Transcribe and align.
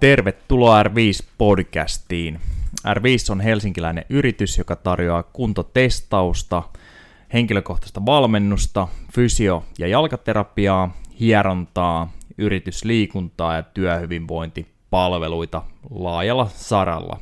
Tervetuloa 0.00 0.82
R5-podcastiin. 0.82 2.40
R5 2.86 3.32
on 3.32 3.40
helsinkiläinen 3.40 4.04
yritys, 4.08 4.58
joka 4.58 4.76
tarjoaa 4.76 5.22
kuntotestausta, 5.22 6.62
henkilökohtaista 7.32 8.06
valmennusta, 8.06 8.88
fysio- 9.14 9.64
ja 9.78 9.86
jalkaterapiaa, 9.86 10.96
hierontaa, 11.20 12.12
yritysliikuntaa 12.38 13.56
ja 13.56 13.62
työhyvinvointipalveluita 13.62 15.62
laajalla 15.90 16.48
saralla. 16.54 17.20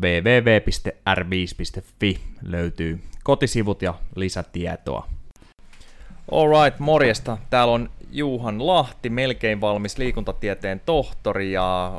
www.r5.fi 0.00 2.20
löytyy 2.42 3.00
kotisivut 3.24 3.82
ja 3.82 3.94
lisätietoa. 4.16 5.06
Alright, 6.32 6.80
morjesta. 6.80 7.38
Täällä 7.50 7.74
on 7.74 7.90
Juhan 8.12 8.66
Lahti, 8.66 9.10
melkein 9.10 9.60
valmis 9.60 9.98
liikuntatieteen 9.98 10.80
tohtori 10.80 11.52
ja 11.52 11.92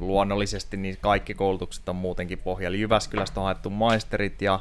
luonnollisesti 0.00 0.76
niin 0.76 0.98
kaikki 1.00 1.34
koulutukset 1.34 1.88
on 1.88 1.96
muutenkin 1.96 2.38
pohjalla. 2.38 2.76
Jyväskylästä 2.76 3.40
on 3.40 3.44
haettu 3.44 3.70
maisterit 3.70 4.42
ja, 4.42 4.60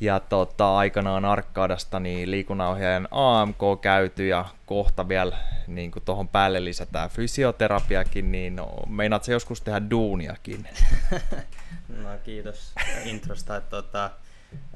ja 0.00 0.20
tota, 0.20 0.76
aikanaan 0.76 1.24
Arkkaadasta 1.24 2.00
niin 2.00 2.30
liikunnanohjaajan 2.30 3.08
AMK 3.10 3.80
käyty 3.80 4.26
ja 4.26 4.44
kohta 4.66 5.08
vielä 5.08 5.36
niin 5.66 5.92
tuohon 6.04 6.28
päälle 6.28 6.64
lisätään 6.64 7.10
fysioterapiakin, 7.10 8.32
niin 8.32 8.60
meinaat 8.88 9.24
se 9.24 9.32
joskus 9.32 9.60
tehdä 9.60 9.90
duuniakin? 9.90 10.68
No 11.88 12.08
kiitos 12.24 12.72
introsta. 13.04 13.56
Että, 13.56 13.70
tota, 13.70 14.10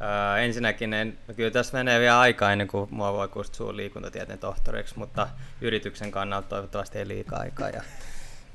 Öö, 0.00 0.38
ensinnäkin 0.38 0.92
en, 0.92 1.18
kyllä 1.36 1.50
tässä 1.50 1.78
menee 1.78 2.00
vielä 2.00 2.20
aikaa 2.20 2.52
ennen 2.52 2.68
kuin 2.68 2.88
mua 2.90 3.12
voi 3.12 3.28
kutsua 3.28 3.76
liikuntatieteen 3.76 4.38
tohtoriksi, 4.38 4.98
mutta 4.98 5.28
yrityksen 5.60 6.10
kannalta 6.10 6.48
toivottavasti 6.48 6.98
ei 6.98 7.08
liikaa 7.08 7.38
aikaa. 7.38 7.68
Ja, 7.68 7.82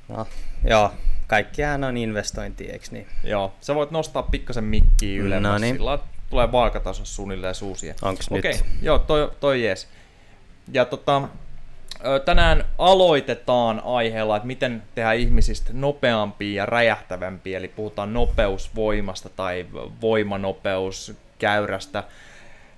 no, 0.09 0.27
joo, 0.67 0.91
kaikkiaan 1.27 1.83
on 1.83 1.97
investointi, 1.97 2.65
eikö 2.65 2.85
niin? 2.91 3.07
Joo, 3.23 3.53
sä 3.61 3.75
voit 3.75 3.91
nostaa 3.91 4.23
pikkasen 4.23 4.63
mikkiä 4.63 5.23
ylemmäs, 5.23 5.51
no 5.51 5.57
niin. 5.57 5.75
sillä 5.75 5.99
tulee 6.29 6.51
vaakataso 6.51 7.05
suunnilleen 7.05 7.55
suusia. 7.55 7.93
Onks 8.01 8.27
Okei, 8.31 8.53
nyt? 8.53 8.63
joo, 8.81 8.99
toi, 8.99 9.31
toi 9.39 9.63
jees. 9.63 9.87
Ja 10.71 10.85
tota, 10.85 11.21
tänään 12.25 12.65
aloitetaan 12.77 13.81
aiheella, 13.85 14.35
että 14.35 14.47
miten 14.47 14.83
tehdä 14.95 15.13
ihmisistä 15.13 15.69
nopeampia 15.73 16.55
ja 16.55 16.65
räjähtävämpiä, 16.65 17.57
eli 17.57 17.67
puhutaan 17.67 18.13
nopeusvoimasta 18.13 19.29
tai 19.29 19.65
voimanopeuskäyrästä, 20.01 22.03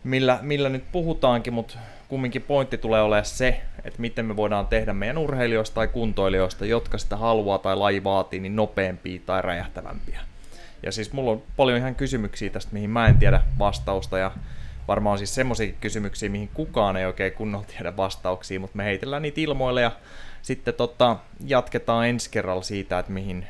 millä, 0.04 0.40
millä 0.42 0.70
nyt 0.70 0.84
puhutaankin, 0.92 1.54
mutta 1.54 1.78
kumminkin 2.08 2.42
pointti 2.42 2.78
tulee 2.78 3.02
olemaan 3.02 3.26
se, 3.26 3.62
että 3.84 4.02
miten 4.02 4.26
me 4.26 4.36
voidaan 4.36 4.68
tehdä 4.68 4.94
meidän 4.94 5.18
urheilijoista 5.18 5.76
tai 5.76 5.88
kuntoilijoista, 5.88 6.66
jotka 6.66 6.98
sitä 6.98 7.18
haluaa 7.18 7.58
tai 7.58 7.76
laji 7.76 8.04
vaatii, 8.04 8.40
niin 8.40 8.56
nopeampia 8.56 9.20
tai 9.26 9.42
räjähtävämpiä. 9.42 10.20
Ja 10.84 10.92
siis 10.92 11.14
mulla 11.14 11.32
on 11.32 11.44
paljon 11.58 11.78
ihan 11.78 11.96
kysymyksiä 11.96 12.50
tästä, 12.50 12.74
mihin 12.74 12.90
mä 12.90 13.08
en 13.08 13.18
tiedä 13.18 13.42
vastausta, 13.60 14.18
ja 14.18 14.32
varmaan 14.88 15.12
on 15.12 15.18
siis 15.18 15.36
semmoisia 15.36 15.74
kysymyksiä, 15.82 16.30
mihin 16.30 16.50
kukaan 16.54 16.98
ei 16.98 17.06
oikein 17.06 17.34
kunnolla 17.34 17.66
tiedä 17.66 17.98
vastauksia, 17.98 18.60
mutta 18.60 18.78
me 18.78 18.86
heitellään 18.86 19.22
niitä 19.22 19.42
ilmoille 19.42 19.82
ja 19.82 19.92
sitten 20.42 20.74
tota, 20.74 21.18
jatketaan 21.46 22.08
ensi 22.08 22.30
kerralla 22.30 22.64
siitä, 22.64 23.00
että 23.00 23.12
mihin, 23.12 23.48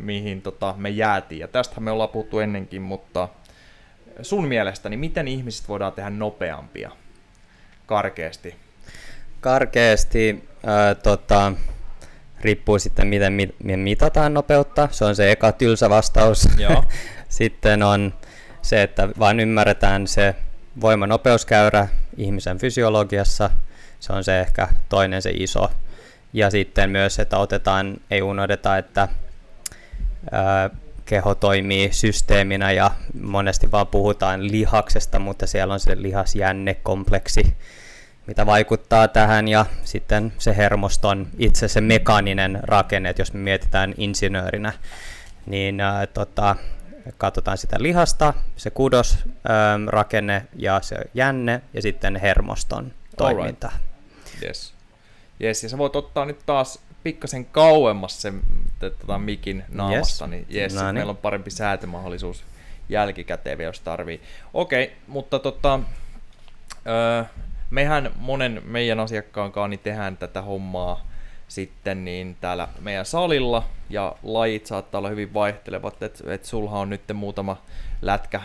mihin 0.00 0.42
tota, 0.42 0.74
me 0.76 0.88
jäätiin. 0.88 1.38
Ja 1.38 1.48
tästähän 1.48 1.82
me 1.82 1.90
ollaan 1.90 2.10
puhuttu 2.10 2.38
ennenkin, 2.38 2.82
mutta 2.82 3.28
sun 4.22 4.48
mielestäni 4.48 4.96
miten 4.96 5.28
ihmiset 5.28 5.68
voidaan 5.68 5.92
tehdä 5.92 6.10
nopeampia 6.10 6.90
karkeasti? 7.86 8.54
Karkeasti 9.40 10.44
äh, 10.68 10.96
tota, 11.02 11.52
riippuu 12.40 12.78
sitten 12.78 13.06
miten 13.06 13.32
mitataan 13.76 14.34
nopeutta. 14.34 14.88
Se 14.90 15.04
on 15.04 15.16
se 15.16 15.32
eka 15.32 15.52
tylsä 15.52 15.90
vastaus. 15.90 16.48
Joo. 16.58 16.84
sitten 17.28 17.82
on 17.82 18.14
se, 18.62 18.82
että 18.82 19.08
vain 19.18 19.40
ymmärretään 19.40 20.06
se 20.06 20.34
voimanopeuskäyrä 20.80 21.88
ihmisen 22.16 22.58
fysiologiassa, 22.58 23.50
se 24.00 24.12
on 24.12 24.24
se 24.24 24.40
ehkä 24.40 24.68
toinen 24.88 25.22
se 25.22 25.30
iso. 25.30 25.70
Ja 26.32 26.50
sitten 26.50 26.90
myös, 26.90 27.18
että 27.18 27.38
otetaan, 27.38 27.96
ei 28.10 28.22
unohdeta, 28.22 28.78
että 28.78 29.08
ää, 30.32 30.70
keho 31.04 31.34
toimii 31.34 31.92
systeeminä 31.92 32.72
ja 32.72 32.90
monesti 33.20 33.70
vaan 33.70 33.86
puhutaan 33.86 34.52
lihaksesta, 34.52 35.18
mutta 35.18 35.46
siellä 35.46 35.74
on 35.74 35.80
se 35.80 36.02
lihasjännekompleksi, 36.02 37.56
mitä 38.26 38.46
vaikuttaa 38.46 39.08
tähän 39.08 39.48
ja 39.48 39.66
sitten 39.84 40.32
se 40.38 40.56
hermoston 40.56 41.26
itse 41.38 41.68
se 41.68 41.80
mekaaninen 41.80 42.58
rakenne, 42.62 43.10
että 43.10 43.22
jos 43.22 43.32
me 43.32 43.40
mietitään 43.40 43.94
insinöörinä, 43.96 44.72
niin 45.46 45.80
ää, 45.80 46.06
tota, 46.06 46.56
katsotaan 47.18 47.58
sitä 47.58 47.76
lihasta, 47.78 48.34
se 48.56 48.70
kudos, 48.70 49.18
ähm, 49.26 49.88
rakenne 49.88 50.46
ja 50.56 50.80
se 50.82 50.96
jänne 51.14 51.62
ja 51.74 51.82
sitten 51.82 52.16
hermoston 52.16 52.92
toiminta. 53.16 53.72
Yes. 54.42 54.74
yes. 55.42 55.62
Ja 55.62 55.68
sä 55.68 55.78
voit 55.78 55.96
ottaa 55.96 56.24
nyt 56.24 56.38
taas 56.46 56.80
pikkasen 57.02 57.44
kauemmas 57.44 58.22
sen 58.22 58.40
tota, 58.78 59.18
mikin 59.18 59.64
naamasta, 59.68 60.24
yes. 60.24 60.30
niin 60.30 60.46
yes, 60.54 60.74
no 60.74 60.82
niin. 60.82 60.94
meillä 60.94 61.10
on 61.10 61.16
parempi 61.16 61.50
säätömahdollisuus 61.50 62.44
jälkikäteen 62.88 63.60
jos 63.60 63.80
tarvii. 63.80 64.20
Okei, 64.54 64.84
okay, 64.84 64.96
mutta 65.06 65.38
tota, 65.38 65.80
öö, 66.86 67.24
mehän 67.70 68.10
monen 68.16 68.62
meidän 68.64 69.00
asiakkaan 69.00 69.52
kanssa 69.52 69.68
niin 69.68 69.80
tehdään 69.80 70.16
tätä 70.16 70.42
hommaa 70.42 71.07
sitten 71.48 72.04
niin 72.04 72.36
täällä 72.40 72.68
meidän 72.80 73.06
salilla, 73.06 73.64
ja 73.90 74.14
lajit 74.22 74.66
saattaa 74.66 74.98
olla 74.98 75.08
hyvin 75.08 75.34
vaihtelevat, 75.34 76.02
että 76.02 76.32
et 76.32 76.44
sulha 76.44 76.78
on 76.78 76.90
nyt 76.90 77.02
muutama 77.14 77.56
lätkä 78.02 78.40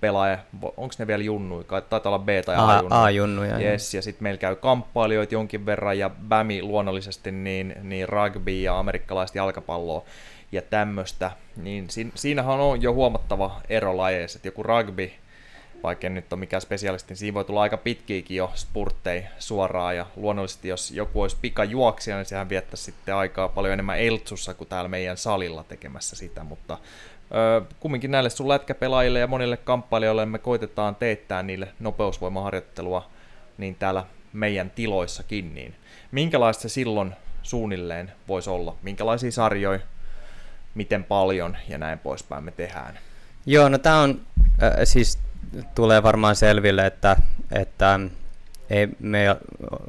pelaaja, 0.00 0.38
onko 0.62 0.94
ne 0.98 1.06
vielä 1.06 1.22
junnuja, 1.22 1.64
taitaa 1.64 2.00
olla 2.04 2.18
B 2.18 2.28
tai 2.44 2.56
A-junnuja. 2.58 3.02
A-junnuja 3.02 3.58
yes, 3.58 3.94
ja 3.94 4.02
sitten 4.02 4.22
meillä 4.22 4.38
käy 4.38 4.56
kamppailijoita 4.56 5.34
jonkin 5.34 5.66
verran, 5.66 5.98
ja 5.98 6.10
BAMI 6.10 6.62
luonnollisesti, 6.62 7.32
niin, 7.32 7.74
niin 7.82 8.08
rugby 8.08 8.50
ja 8.50 8.78
amerikkalaista 8.78 9.38
jalkapalloa 9.38 10.04
ja 10.52 10.62
tämmöistä, 10.62 11.30
niin 11.56 11.90
siinä, 11.90 12.10
siinähän 12.14 12.60
on 12.60 12.82
jo 12.82 12.94
huomattava 12.94 13.60
ero 13.68 13.96
lajeissa, 13.96 14.38
että 14.38 14.48
joku 14.48 14.62
rugby 14.62 15.10
vaikka 15.82 16.08
nyt 16.08 16.32
on 16.32 16.38
mikään 16.38 16.60
spesialisti, 16.60 17.08
niin 17.08 17.16
siinä 17.16 17.34
voi 17.34 17.44
tulla 17.44 17.62
aika 17.62 17.76
pitkiäkin 17.76 18.36
jo 18.36 18.52
spurtteja 18.54 19.28
suoraan, 19.38 19.96
ja 19.96 20.06
luonnollisesti 20.16 20.68
jos 20.68 20.90
joku 20.90 21.22
olisi 21.22 21.36
pikajuoksija, 21.40 22.16
niin 22.16 22.26
sehän 22.26 22.48
viettäisi 22.48 22.84
sitten 22.84 23.14
aikaa 23.14 23.48
paljon 23.48 23.72
enemmän 23.72 23.98
Eltsussa 23.98 24.54
kuin 24.54 24.68
täällä 24.68 24.88
meidän 24.88 25.16
salilla 25.16 25.64
tekemässä 25.64 26.16
sitä, 26.16 26.44
mutta 26.44 26.78
ö, 27.34 27.62
kumminkin 27.80 28.10
näille 28.10 28.30
sun 28.30 28.48
lätkäpelaajille 28.48 29.18
ja 29.18 29.26
monille 29.26 29.56
kamppailijoille 29.56 30.26
me 30.26 30.38
koitetaan 30.38 30.94
teettää 30.94 31.42
niille 31.42 31.68
nopeusvoimaharjoittelua 31.80 33.10
niin 33.58 33.74
täällä 33.74 34.04
meidän 34.32 34.70
tiloissakin, 34.70 35.54
niin 35.54 35.74
minkälaista 36.12 36.62
se 36.62 36.68
silloin 36.68 37.12
suunnilleen 37.42 38.12
voisi 38.28 38.50
olla, 38.50 38.76
minkälaisia 38.82 39.32
sarjoja, 39.32 39.80
miten 40.74 41.04
paljon 41.04 41.56
ja 41.68 41.78
näin 41.78 41.98
poispäin 41.98 42.44
me 42.44 42.50
tehdään. 42.50 42.98
Joo, 43.46 43.68
no 43.68 43.78
tämä 43.78 44.00
on 44.00 44.20
äh, 44.62 44.72
siis 44.84 45.18
tulee 45.74 46.02
varmaan 46.02 46.36
selville, 46.36 46.86
että, 46.86 47.16
että 47.52 48.00
ei, 48.70 48.88
me 48.98 49.36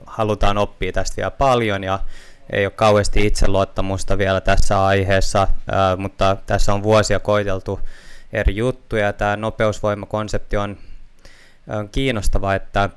halutaan 0.06 0.58
oppia 0.58 0.92
tästä 0.92 1.16
vielä 1.18 1.32
paljon 1.32 1.84
ja 1.84 2.00
ei 2.50 2.66
ole 2.66 2.72
kauheasti 2.72 3.28
itseluottamusta 3.28 4.18
vielä 4.18 4.42
tässä 4.42 4.86
aiheessa, 4.86 5.48
ää, 5.72 5.96
mutta 5.96 6.38
tässä 6.46 6.74
on 6.74 6.84
vuosia 6.84 7.20
koiteltu 7.20 7.80
eri 8.34 8.56
juttuja. 8.56 9.14
Tämä 9.14 9.36
nopeusvoimakonsepti 9.36 10.58
on, 10.58 10.78
on 11.68 11.90
kiinnostava, 11.90 12.56
että 12.56 12.90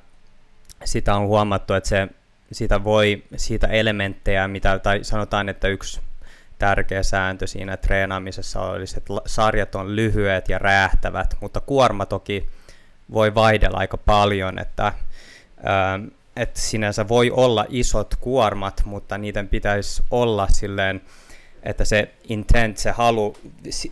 sitä 0.84 1.14
on 1.14 1.26
huomattu, 1.26 1.74
että 1.74 1.88
se, 1.88 2.08
sitä 2.52 2.84
voi, 2.84 3.22
siitä 3.36 3.66
elementtejä, 3.66 4.48
mitä, 4.48 4.78
tai 4.78 4.98
sanotaan, 5.02 5.48
että 5.48 5.68
yksi 5.68 6.00
tärkeä 6.60 7.02
sääntö 7.02 7.46
siinä 7.46 7.76
treenaamisessa 7.76 8.60
olisi, 8.60 8.98
että 8.98 9.12
sarjat 9.26 9.74
on 9.74 9.96
lyhyet 9.96 10.48
ja 10.48 10.58
räjähtävät, 10.58 11.36
mutta 11.40 11.60
kuorma 11.60 12.06
toki 12.06 12.46
voi 13.12 13.34
vaihdella 13.34 13.78
aika 13.78 13.96
paljon, 13.96 14.58
että, 14.58 14.92
ää, 15.64 16.00
että 16.36 16.60
sinänsä 16.60 17.08
voi 17.08 17.30
olla 17.30 17.66
isot 17.68 18.14
kuormat, 18.20 18.82
mutta 18.84 19.18
niiden 19.18 19.48
pitäisi 19.48 20.02
olla 20.10 20.48
silleen, 20.48 21.00
että 21.62 21.84
se 21.84 22.14
intent, 22.28 22.76
se 22.76 22.90
halu 22.90 23.36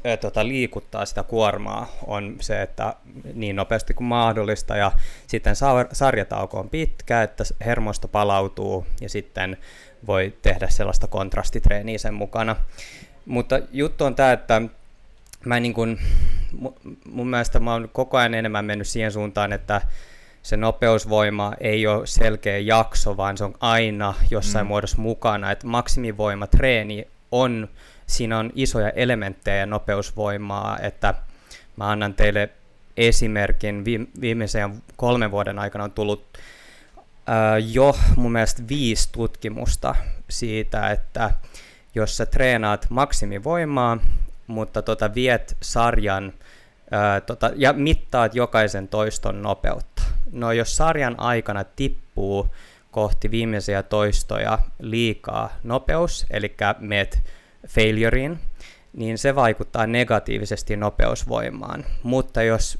ä, 0.06 0.16
tota, 0.16 0.48
liikuttaa 0.48 1.06
sitä 1.06 1.22
kuormaa 1.22 1.92
on 2.06 2.36
se, 2.40 2.62
että 2.62 2.94
niin 3.34 3.56
nopeasti 3.56 3.94
kuin 3.94 4.08
mahdollista. 4.08 4.76
Ja 4.76 4.92
sitten 5.26 5.54
sarjatauko 5.92 6.58
on 6.60 6.70
pitkä, 6.70 7.22
että 7.22 7.44
hermosto 7.64 8.08
palautuu 8.08 8.86
ja 9.00 9.08
sitten 9.08 9.56
voi 10.06 10.34
tehdä 10.42 10.68
sellaista 10.68 11.06
kontrastitreeniä 11.06 11.98
sen 11.98 12.14
mukana. 12.14 12.56
Mutta 13.26 13.60
juttu 13.72 14.04
on 14.04 14.14
tämä, 14.14 14.32
että 14.32 14.62
mä 15.44 15.60
niin 15.60 15.74
kun, 15.74 15.98
mun 17.10 17.28
mielestä 17.28 17.60
mä 17.60 17.72
oon 17.72 17.88
koko 17.92 18.16
ajan 18.16 18.34
enemmän 18.34 18.64
mennyt 18.64 18.88
siihen 18.88 19.12
suuntaan, 19.12 19.52
että 19.52 19.80
se 20.42 20.56
nopeusvoima 20.56 21.52
ei 21.60 21.86
ole 21.86 22.06
selkeä 22.06 22.58
jakso, 22.58 23.16
vaan 23.16 23.36
se 23.38 23.44
on 23.44 23.54
aina 23.60 24.14
jossain 24.30 24.66
mm. 24.66 24.68
muodossa 24.68 24.98
mukana. 24.98 25.50
Että 25.50 25.66
maksimivoimatreeni 25.66 27.08
on, 27.32 27.68
siinä 28.06 28.38
on 28.38 28.52
isoja 28.54 28.90
elementtejä 28.90 29.66
nopeusvoimaa, 29.66 30.78
että 30.78 31.14
mä 31.76 31.90
annan 31.90 32.14
teille 32.14 32.48
esimerkin. 32.96 33.84
Viimeisen 34.20 34.82
kolmen 34.96 35.30
vuoden 35.30 35.58
aikana 35.58 35.84
on 35.84 35.90
tullut 35.90 36.38
jo 37.72 37.96
mun 38.16 38.32
mielestä 38.32 38.62
viisi 38.68 39.08
tutkimusta 39.12 39.94
siitä, 40.30 40.90
että 40.90 41.30
jos 41.94 42.16
sä 42.16 42.26
treenaat 42.26 42.86
maksimivoimaa, 42.90 43.98
mutta 44.46 44.82
tota, 44.82 45.14
viet 45.14 45.56
sarjan 45.60 46.32
ää, 46.90 47.20
tota, 47.20 47.50
ja 47.56 47.72
mittaat 47.72 48.34
jokaisen 48.34 48.88
toiston 48.88 49.42
nopeutta. 49.42 50.02
No 50.32 50.52
jos 50.52 50.76
sarjan 50.76 51.20
aikana 51.20 51.64
tippuu 51.64 52.54
kohti 52.90 53.30
viimeisiä 53.30 53.82
toistoja 53.82 54.58
liikaa 54.78 55.56
nopeus, 55.62 56.26
eli 56.30 56.54
meet 56.78 57.22
failureen, 57.68 58.40
niin 58.92 59.18
se 59.18 59.34
vaikuttaa 59.34 59.86
negatiivisesti 59.86 60.76
nopeusvoimaan. 60.76 61.84
Mutta 62.02 62.42
jos 62.42 62.78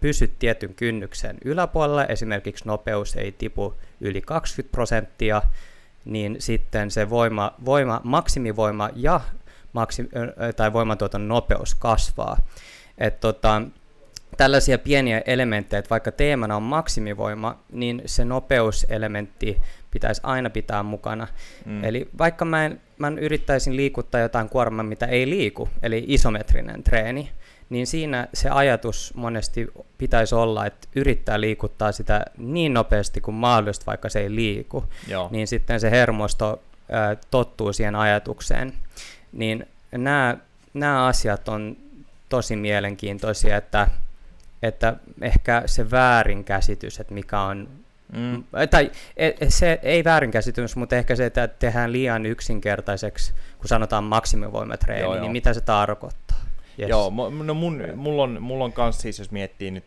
pysyt 0.00 0.38
tietyn 0.38 0.74
kynnyksen 0.74 1.36
yläpuolella, 1.44 2.04
esimerkiksi 2.04 2.64
nopeus 2.66 3.16
ei 3.16 3.32
tipu 3.32 3.74
yli 4.00 4.20
20 4.20 4.72
prosenttia, 4.72 5.42
niin 6.04 6.36
sitten 6.38 6.90
se 6.90 7.10
voima, 7.10 7.54
voima, 7.64 8.00
maksimivoima 8.04 8.90
ja 8.94 9.20
maksim, 9.72 10.08
tai 10.56 10.72
voimantuoton 10.72 11.28
nopeus 11.28 11.74
kasvaa. 11.74 12.36
Et 12.98 13.20
tota, 13.20 13.62
tällaisia 14.36 14.78
pieniä 14.78 15.22
elementtejä, 15.26 15.78
että 15.78 15.90
vaikka 15.90 16.12
teemana 16.12 16.56
on 16.56 16.62
maksimivoima, 16.62 17.58
niin 17.72 18.02
se 18.06 18.24
nopeuselementti 18.24 19.60
pitäisi 19.90 20.20
aina 20.24 20.50
pitää 20.50 20.82
mukana. 20.82 21.26
Mm. 21.64 21.84
Eli 21.84 22.08
vaikka 22.18 22.44
mä, 22.44 22.64
en, 22.64 22.80
mä 22.98 23.12
yrittäisin 23.20 23.76
liikuttaa 23.76 24.20
jotain 24.20 24.48
kuormaa, 24.48 24.84
mitä 24.84 25.06
ei 25.06 25.30
liiku, 25.30 25.68
eli 25.82 26.04
isometrinen 26.06 26.82
treeni, 26.82 27.30
niin 27.70 27.86
siinä 27.86 28.28
se 28.34 28.48
ajatus 28.48 29.14
monesti 29.14 29.68
pitäisi 29.98 30.34
olla, 30.34 30.66
että 30.66 30.88
yrittää 30.94 31.40
liikuttaa 31.40 31.92
sitä 31.92 32.24
niin 32.36 32.74
nopeasti 32.74 33.20
kuin 33.20 33.34
mahdollista, 33.34 33.86
vaikka 33.86 34.08
se 34.08 34.20
ei 34.20 34.34
liiku, 34.34 34.84
Joo. 35.08 35.28
niin 35.30 35.48
sitten 35.48 35.80
se 35.80 35.90
hermosto 35.90 36.62
ää, 36.90 37.16
tottuu 37.30 37.72
siihen 37.72 37.96
ajatukseen. 37.96 38.72
Niin 39.32 39.66
nämä, 39.92 40.36
nämä 40.74 41.06
asiat 41.06 41.48
on 41.48 41.76
tosi 42.28 42.56
mielenkiintoisia, 42.56 43.56
että, 43.56 43.88
että 44.62 44.96
ehkä 45.22 45.62
se 45.66 45.90
väärinkäsitys, 45.90 47.00
että 47.00 47.14
mikä 47.14 47.40
on 47.40 47.68
Mm. 48.12 48.44
Tai 48.70 48.90
e, 49.16 49.30
se 49.48 49.78
ei 49.82 50.04
väärinkäsitys, 50.04 50.76
mutta 50.76 50.96
ehkä 50.96 51.16
se, 51.16 51.26
että 51.26 51.48
tehdään 51.48 51.92
liian 51.92 52.26
yksinkertaiseksi, 52.26 53.32
kun 53.58 53.68
sanotaan 53.68 54.04
maksimivoimatreeni, 54.04 55.02
joo, 55.02 55.14
niin 55.14 55.22
joo. 55.22 55.32
mitä 55.32 55.54
se 55.54 55.60
tarkoittaa? 55.60 56.29
Yes. 56.78 56.88
Joo, 56.88 57.12
no 57.44 57.54
mun, 57.54 57.82
mulla 57.96 58.22
on, 58.22 58.42
mulla 58.42 58.64
on 58.64 58.72
kans 58.72 58.98
siis, 58.98 59.18
jos 59.18 59.30
miettii 59.30 59.70
nyt, 59.70 59.84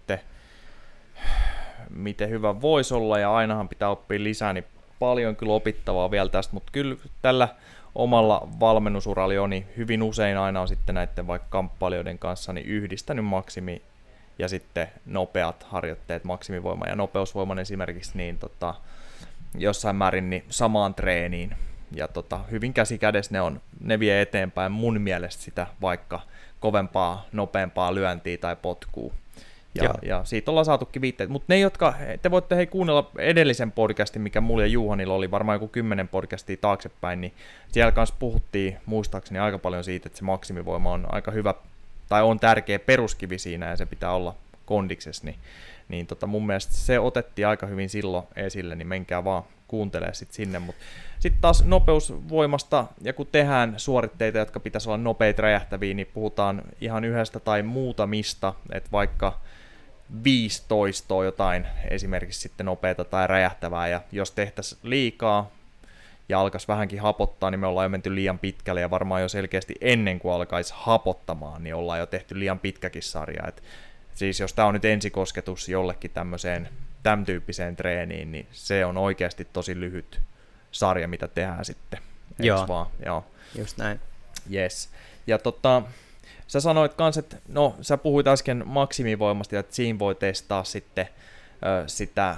miten 1.89 2.29
hyvä 2.29 2.61
voisi 2.61 2.93
olla, 2.93 3.19
ja 3.19 3.35
ainahan 3.35 3.69
pitää 3.69 3.89
oppia 3.89 4.23
lisää, 4.23 4.53
niin 4.53 4.65
paljon 4.99 5.35
kyllä 5.35 5.53
opittavaa 5.53 6.11
vielä 6.11 6.29
tästä, 6.29 6.53
mutta 6.53 6.71
kyllä 6.71 6.95
tällä 7.21 7.47
omalla 7.95 8.47
valmennusuralla 8.59 9.41
on, 9.41 9.49
niin 9.49 9.65
hyvin 9.77 10.03
usein 10.03 10.37
aina 10.37 10.61
on 10.61 10.67
sitten 10.67 10.95
näiden 10.95 11.27
vaikka 11.27 11.47
kamppailijoiden 11.49 12.19
kanssa 12.19 12.53
niin 12.53 12.65
yhdistänyt 12.65 13.25
maksimi 13.25 13.81
ja 14.39 14.47
sitten 14.47 14.87
nopeat 15.05 15.63
harjoitteet, 15.63 16.23
maksimivoima 16.23 16.85
ja 16.85 16.95
nopeusvoiman 16.95 17.59
esimerkiksi, 17.59 18.11
niin 18.17 18.37
tota, 18.37 18.73
jossain 19.57 19.95
määrin 19.95 20.29
niin 20.29 20.45
samaan 20.49 20.95
treeniin. 20.95 21.55
Ja 21.95 22.07
tota, 22.07 22.39
hyvin 22.51 22.73
käsi 22.73 22.97
kädessä 22.97 23.31
ne, 23.33 23.41
on, 23.41 23.61
ne 23.79 23.99
vie 23.99 24.21
eteenpäin 24.21 24.71
mun 24.71 25.01
mielestä 25.01 25.43
sitä 25.43 25.67
vaikka 25.81 26.21
kovempaa, 26.63 27.25
nopeampaa 27.31 27.95
lyöntiä 27.95 28.37
tai 28.37 28.55
potkua. 28.55 29.13
Ja, 29.75 29.93
ja 30.01 30.25
siitä 30.25 30.51
ollaan 30.51 30.65
saatukin 30.65 31.01
viitteet. 31.01 31.29
Mutta 31.29 31.45
ne, 31.49 31.59
jotka, 31.59 31.93
te 32.21 32.31
voitte 32.31 32.55
hei 32.55 32.67
kuunnella 32.67 33.11
edellisen 33.17 33.71
podcastin, 33.71 34.21
mikä 34.21 34.41
mulla 34.41 34.63
ja 34.63 34.67
Juhanilla 34.67 35.13
oli 35.13 35.31
varmaan 35.31 35.55
joku 35.55 35.67
kymmenen 35.67 36.07
podcastia 36.07 36.57
taaksepäin, 36.61 37.21
niin 37.21 37.33
siellä 37.71 37.91
kanssa 37.91 38.15
puhuttiin 38.19 38.77
muistaakseni 38.85 39.39
aika 39.39 39.59
paljon 39.59 39.83
siitä, 39.83 40.07
että 40.07 40.17
se 40.17 40.25
maksimivoima 40.25 40.91
on 40.91 41.05
aika 41.09 41.31
hyvä, 41.31 41.53
tai 42.09 42.23
on 42.23 42.39
tärkeä 42.39 42.79
peruskivi 42.79 43.39
siinä, 43.39 43.69
ja 43.69 43.77
se 43.77 43.85
pitää 43.85 44.11
olla 44.11 44.35
kondiksessa, 44.65 45.25
niin, 45.25 45.35
niin 45.87 46.07
tota 46.07 46.27
mun 46.27 46.47
mielestä 46.47 46.73
se 46.73 46.99
otettiin 46.99 47.47
aika 47.47 47.67
hyvin 47.67 47.89
silloin 47.89 48.25
esille, 48.35 48.75
niin 48.75 48.87
menkää 48.87 49.23
vaan 49.23 49.43
kuuntelee 49.67 50.13
sitten 50.13 50.35
sinne, 50.35 50.59
mutta 50.59 50.81
sitten 51.19 51.41
taas 51.41 51.63
nopeusvoimasta, 51.63 52.85
ja 53.01 53.13
kun 53.13 53.27
tehdään 53.31 53.73
suoritteita, 53.77 54.37
jotka 54.37 54.59
pitäisi 54.59 54.89
olla 54.89 54.97
nopeita 54.97 55.41
räjähtäviä, 55.41 55.93
niin 55.93 56.09
puhutaan 56.13 56.61
ihan 56.81 57.03
yhdestä 57.03 57.39
tai 57.39 57.63
muutamista, 57.63 58.53
että 58.71 58.89
vaikka 58.91 59.39
15 60.23 61.23
jotain 61.23 61.67
esimerkiksi 61.89 62.39
sitten 62.39 62.65
nopeita 62.65 63.03
tai 63.03 63.27
räjähtävää, 63.27 63.87
ja 63.87 64.01
jos 64.11 64.31
tehtäisiin 64.31 64.79
liikaa 64.83 65.51
ja 66.29 66.39
alkaisi 66.39 66.67
vähänkin 66.67 67.01
hapottaa, 67.01 67.51
niin 67.51 67.59
me 67.59 67.67
ollaan 67.67 67.85
jo 67.85 67.89
menty 67.89 68.15
liian 68.15 68.39
pitkälle, 68.39 68.81
ja 68.81 68.89
varmaan 68.89 69.21
jo 69.21 69.29
selkeästi 69.29 69.75
ennen 69.81 70.19
kuin 70.19 70.33
alkaisi 70.33 70.73
hapottamaan, 70.77 71.63
niin 71.63 71.75
ollaan 71.75 71.99
jo 71.99 72.05
tehty 72.05 72.39
liian 72.39 72.59
pitkäkin 72.59 73.03
sarja. 73.03 73.47
Et 73.47 73.63
siis 74.15 74.39
jos 74.39 74.53
tämä 74.53 74.67
on 74.67 74.73
nyt 74.73 74.85
ensikosketus 74.85 75.69
jollekin 75.69 76.11
tämmöiseen 76.11 76.69
tämän 77.03 77.25
tyyppiseen 77.25 77.75
treeniin, 77.75 78.31
niin 78.31 78.47
se 78.51 78.85
on 78.85 78.97
oikeasti 78.97 79.47
tosi 79.53 79.79
lyhyt 79.79 80.21
sarja, 80.71 81.07
mitä 81.07 81.27
tehdään 81.27 81.65
sitten. 81.65 81.99
Joo. 82.39 82.67
Vaan? 82.67 82.87
Joo. 83.05 83.25
Just 83.57 83.77
näin. 83.77 83.99
Yes. 84.53 84.89
Ja 85.27 85.37
tota, 85.37 85.81
sä 86.47 86.59
sanoit 86.59 86.93
kans, 86.93 87.17
että 87.17 87.37
no, 87.47 87.75
sä 87.81 87.97
puhuit 87.97 88.27
äsken 88.27 88.63
maksimivoimasta, 88.65 89.59
että 89.59 89.75
siinä 89.75 89.99
voi 89.99 90.15
testaa 90.15 90.63
sitten 90.63 91.07
ö, 91.53 91.83
sitä 91.87 92.37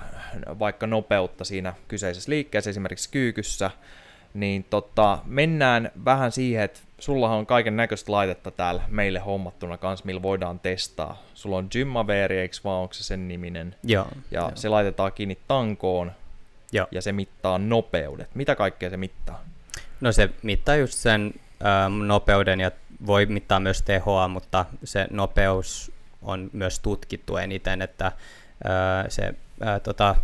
vaikka 0.59 0.87
nopeutta 0.87 1.45
siinä 1.45 1.73
kyseisessä 1.87 2.29
liikkeessä, 2.29 2.69
esimerkiksi 2.69 3.09
kyykyssä, 3.11 3.71
niin 4.33 4.63
tota, 4.63 5.19
mennään 5.25 5.91
vähän 6.05 6.31
siihen, 6.31 6.63
että 6.63 6.79
sullahan 6.99 7.37
on 7.37 7.45
kaiken 7.45 7.75
näköistä 7.75 8.11
laitetta 8.11 8.51
täällä 8.51 8.83
meille 8.87 9.19
hommattuna 9.19 9.77
kanssa, 9.77 10.05
millä 10.05 10.21
voidaan 10.21 10.59
testaa. 10.59 11.23
Sulla 11.33 11.57
on 11.57 11.67
Gymmaveri, 11.71 12.39
eikö 12.39 12.57
vaan, 12.63 12.81
onko 12.81 12.93
se 12.93 13.03
sen 13.03 13.27
niminen? 13.27 13.75
Joo. 13.83 14.07
Ja 14.31 14.41
joo. 14.41 14.51
se 14.55 14.69
laitetaan 14.69 15.13
kiinni 15.13 15.37
tankoon, 15.47 16.11
joo. 16.71 16.87
ja 16.91 17.01
se 17.01 17.11
mittaa 17.11 17.57
nopeudet. 17.57 18.35
Mitä 18.35 18.55
kaikkea 18.55 18.89
se 18.89 18.97
mittaa? 18.97 19.43
No 20.01 20.11
se 20.11 20.29
mittaa 20.43 20.75
just 20.75 20.93
sen 20.93 21.33
ähm, 21.65 22.07
nopeuden 22.07 22.59
ja 22.59 22.71
voi 23.05 23.25
mittaa 23.25 23.59
myös 23.59 23.81
tehoa, 23.81 24.27
mutta 24.27 24.65
se 24.83 25.07
nopeus 25.09 25.91
on 26.21 26.49
myös 26.53 26.79
tutkittu 26.79 27.37
eniten, 27.37 27.81
että 27.81 28.05
äh, 28.05 28.13
se 29.09 29.23
äh, 29.67 29.81
tota, 29.81 30.15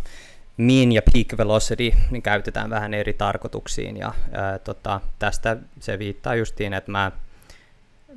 mean 0.62 0.92
ja 0.92 1.02
peak 1.12 1.38
velocity 1.38 1.92
niin 2.10 2.22
käytetään 2.22 2.70
vähän 2.70 2.94
eri 2.94 3.12
tarkoituksiin 3.12 3.96
ja 3.96 4.12
ää, 4.32 4.58
tota, 4.58 5.00
tästä 5.18 5.56
se 5.80 5.98
viittaa 5.98 6.34
justiin, 6.34 6.74
että 6.74 6.90
mä, 6.90 7.12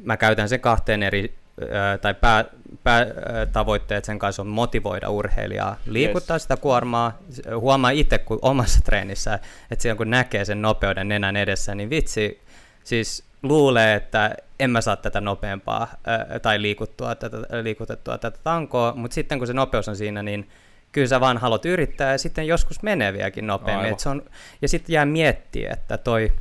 mä 0.04 0.18
käytän 0.18 0.50
sen 0.50 0.60
kahteen 0.60 1.04
eri 1.04 1.36
ää, 1.72 1.98
tai 1.98 2.14
pää, 2.14 2.46
pää, 2.84 3.06
tavoitteet 3.52 4.06
sen 4.06 4.20
kanssa 4.20 4.42
on 4.42 4.48
motivoida 4.48 5.10
urheilijaa, 5.10 5.78
liikuttaa 5.86 6.36
yes. 6.36 6.44
sitä 6.44 6.58
kuormaa, 6.58 7.18
huomaa 7.60 7.90
itse 7.90 8.18
kun 8.18 8.40
omassa 8.42 8.82
treenissä, 8.82 9.40
että 9.72 9.84
silloin 9.84 9.98
kun 9.98 10.10
näkee 10.10 10.46
sen 10.46 10.62
nopeuden 10.62 11.08
nenän 11.08 11.36
edessä, 11.36 11.76
niin 11.76 11.90
vitsi, 11.90 12.42
siis 12.84 13.24
luulee, 13.44 13.96
että 13.96 14.36
en 14.60 14.70
mä 14.70 14.82
saa 14.82 14.96
tätä 14.96 15.22
nopeampaa 15.22 15.88
ää, 16.06 16.40
tai 16.42 16.62
liikuttua, 16.62 17.16
tätä, 17.16 17.38
liikutettua 17.64 18.18
tätä 18.18 18.38
tankoa, 18.44 18.94
mutta 18.96 19.16
sitten 19.16 19.38
kun 19.38 19.48
se 19.48 19.54
nopeus 19.54 19.90
on 19.90 19.96
siinä, 19.96 20.24
niin 20.24 20.50
kyllä 20.96 21.08
sä 21.08 21.20
vaan 21.20 21.38
haluat 21.38 21.66
yrittää 21.66 22.12
ja 22.12 22.18
sitten 22.18 22.48
joskus 22.48 22.82
menee 22.82 23.14
vieläkin 23.14 23.48
nopeammin. 23.48 23.92
Et 23.92 24.00
se 24.00 24.10
on, 24.10 24.24
ja 24.62 24.68
sitten 24.68 24.94
jää 24.94 25.06
miettiä, 25.06 25.74
että 25.74 25.98
toi 25.98 26.32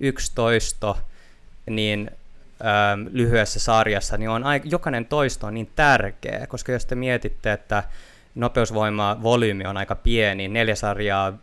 yksi 0.00 0.32
toisto 0.34 0.98
niin 1.66 2.10
ähm, 2.64 3.08
lyhyessä 3.12 3.60
sarjassa, 3.60 4.16
niin 4.16 4.30
on 4.30 4.44
aika, 4.44 4.68
jokainen 4.68 5.06
toisto 5.06 5.46
on 5.46 5.54
niin 5.54 5.70
tärkeä, 5.76 6.46
koska 6.46 6.72
jos 6.72 6.86
te 6.86 6.94
mietitte, 6.94 7.52
että 7.52 7.82
nopeusvoima 8.34 9.18
volyymi 9.22 9.66
on 9.66 9.76
aika 9.76 9.94
pieni, 9.94 10.48
neljä 10.48 10.74
sarjaa 10.74 11.38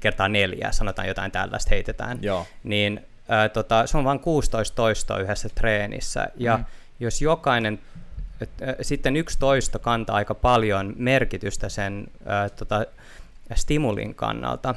kertaa 0.00 0.28
neljä, 0.28 0.72
sanotaan 0.72 1.08
jotain 1.08 1.32
tällaista 1.32 1.70
heitetään, 1.70 2.18
Joo. 2.22 2.46
niin 2.64 3.06
äh, 3.30 3.50
tota, 3.50 3.86
se 3.86 3.98
on 3.98 4.04
vain 4.04 4.20
16 4.20 4.76
toistoa 4.76 5.18
yhdessä 5.18 5.48
treenissä, 5.48 6.28
ja 6.36 6.56
mm. 6.56 6.64
jos 7.00 7.22
jokainen 7.22 7.78
sitten 8.82 9.16
yksi 9.16 9.38
toisto 9.38 9.78
kantaa 9.78 10.16
aika 10.16 10.34
paljon 10.34 10.94
merkitystä 10.96 11.68
sen 11.68 12.06
ää, 12.26 12.48
tota, 12.48 12.86
stimulin 13.54 14.14
kannalta, 14.14 14.74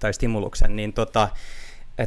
tai 0.00 0.14
stimuluksen, 0.14 0.76
niin 0.76 0.92
tota, 0.92 1.28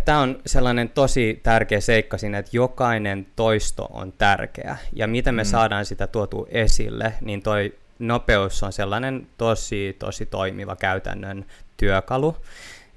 Tämä 0.06 0.20
on 0.20 0.40
sellainen 0.46 0.90
tosi 0.90 1.40
tärkeä 1.44 1.82
seikka 1.82 2.18
siinä, 2.18 2.38
että 2.38 2.58
jokainen 2.58 3.28
toisto 3.36 3.86
on 3.86 4.14
tärkeä. 4.18 4.78
Ja 4.94 5.08
miten 5.08 5.36
me 5.36 5.44
mm. 5.44 5.48
saadaan 5.48 5.86
sitä 5.86 6.08
tuotu 6.08 6.48
esille, 6.50 7.14
niin 7.22 7.42
toi 7.42 7.74
nopeus 8.00 8.64
on 8.64 8.74
sellainen 8.74 9.28
tosi, 9.38 9.96
tosi 10.00 10.26
toimiva 10.26 10.76
käytännön 10.76 11.46
työkalu. 11.78 12.38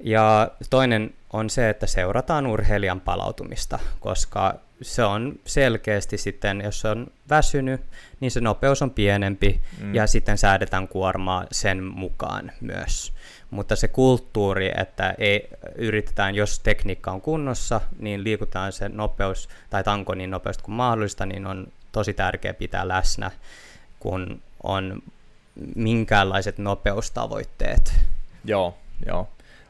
Ja 0.00 0.50
toinen 0.70 1.14
on 1.32 1.50
se, 1.50 1.70
että 1.70 1.86
seurataan 1.86 2.46
urheilijan 2.46 3.00
palautumista, 3.00 3.78
koska 4.00 4.54
se 4.82 5.04
on 5.04 5.38
selkeästi 5.44 6.18
sitten, 6.18 6.60
jos 6.60 6.84
on 6.84 7.06
väsynyt, 7.30 7.80
niin 8.20 8.30
se 8.30 8.40
nopeus 8.40 8.82
on 8.82 8.90
pienempi 8.90 9.60
mm. 9.80 9.94
ja 9.94 10.06
sitten 10.06 10.38
säädetään 10.38 10.88
kuormaa 10.88 11.46
sen 11.52 11.84
mukaan 11.84 12.52
myös. 12.60 13.12
Mutta 13.50 13.76
se 13.76 13.88
kulttuuri, 13.88 14.70
että 14.76 15.14
ei, 15.18 15.48
yritetään, 15.74 16.34
jos 16.34 16.60
tekniikka 16.60 17.10
on 17.10 17.20
kunnossa, 17.20 17.80
niin 17.98 18.24
liikutaan 18.24 18.72
se 18.72 18.88
nopeus 18.88 19.48
tai 19.70 19.84
tanko 19.84 20.14
niin 20.14 20.30
nopeasti 20.30 20.62
kuin 20.62 20.74
mahdollista, 20.74 21.26
niin 21.26 21.46
on 21.46 21.66
tosi 21.92 22.14
tärkeää 22.14 22.54
pitää 22.54 22.88
läsnä, 22.88 23.30
kun 23.98 24.42
on 24.62 25.02
minkäänlaiset 25.74 26.58
nopeustavoitteet. 26.58 27.94
Joo, 28.44 28.78
joo. 29.06 29.28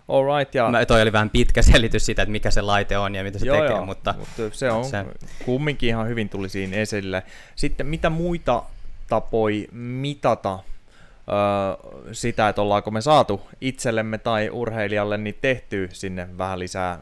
Alright, 0.09 0.55
ja... 0.55 0.71
Mä, 0.71 0.87
toi 0.87 1.03
oli 1.03 1.13
vähän 1.13 1.31
pitkä 1.31 1.63
selitys 1.63 2.07
siitä, 2.07 2.23
että 2.23 2.33
mikä 2.33 2.51
se 2.51 2.63
laite 2.63 2.99
on 2.99 3.15
ja 3.15 3.25
mitä 3.25 3.39
se 3.39 3.47
joo, 3.47 3.57
tekee, 3.57 3.71
joo, 3.71 3.87
mutta... 3.87 4.15
mutta 4.19 4.57
se 4.57 4.71
on 4.71 4.85
se... 4.85 5.05
kumminkin 5.45 5.89
ihan 5.89 6.09
hyvin 6.09 6.29
tuli 6.29 6.49
siinä 6.49 6.77
esille. 6.77 7.23
Sitten 7.57 7.87
mitä 7.87 8.11
muita 8.11 8.63
tapoi 9.09 9.69
mitata 9.73 10.59
öö, 11.29 12.13
sitä, 12.13 12.49
että 12.49 12.63
ollaanko 12.63 12.91
me 12.91 13.01
saatu 13.01 13.41
itsellemme 13.61 14.19
tai 14.19 14.51
urheilijalle 14.51 15.19
niin 15.19 15.39
tehty 15.41 15.89
sinne 15.93 16.29
vähän 16.39 16.59
lisää 16.59 16.99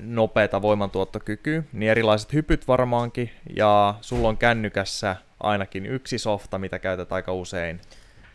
nopeata 0.00 0.62
voimantuottokykyä, 0.62 1.62
niin 1.72 1.90
erilaiset 1.90 2.32
hypyt 2.32 2.68
varmaankin, 2.68 3.30
ja 3.56 3.94
sulla 4.00 4.28
on 4.28 4.36
kännykässä 4.36 5.16
ainakin 5.40 5.86
yksi 5.86 6.18
softa, 6.18 6.58
mitä 6.58 6.78
käytät 6.78 7.12
aika 7.12 7.32
usein. 7.32 7.80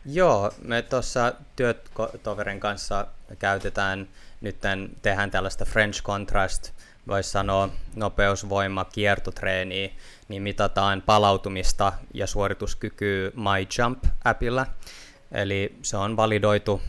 Joo, 0.05 0.51
me 0.63 0.81
tuossa 0.81 1.34
työtoverin 1.55 2.60
kanssa 2.60 3.08
käytetään, 3.39 4.08
nyt 4.41 4.58
tehdään 5.01 5.31
tällaista 5.31 5.65
French 5.65 6.03
Contrast, 6.03 6.72
voisi 7.08 7.29
sanoa 7.29 7.70
nopeusvoima 7.96 8.86
kiertotreeniä, 8.86 9.89
niin 10.27 10.41
mitataan 10.41 11.01
palautumista 11.01 11.93
ja 12.13 12.27
suorituskykyä 12.27 13.29
MyJump-appilla. 13.29 14.65
Eli 15.31 15.75
se 15.81 15.98
on 15.98 16.17
validoitu 16.17 16.81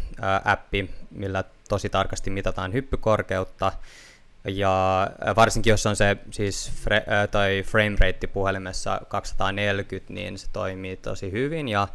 appi, 0.44 0.90
millä 1.10 1.44
tosi 1.68 1.88
tarkasti 1.88 2.30
mitataan 2.30 2.72
hyppykorkeutta, 2.72 3.72
ja 4.44 5.06
varsinkin 5.36 5.70
jos 5.70 5.86
on 5.86 5.96
se 5.96 6.16
siis 6.30 6.72
fre, 6.84 7.04
tai 7.30 7.62
frame 7.66 7.96
rate 8.00 8.26
puhelimessa 8.26 9.00
240, 9.08 10.12
niin 10.12 10.38
se 10.38 10.46
toimii 10.52 10.96
tosi 10.96 11.32
hyvin 11.32 11.68
ja 11.68 11.88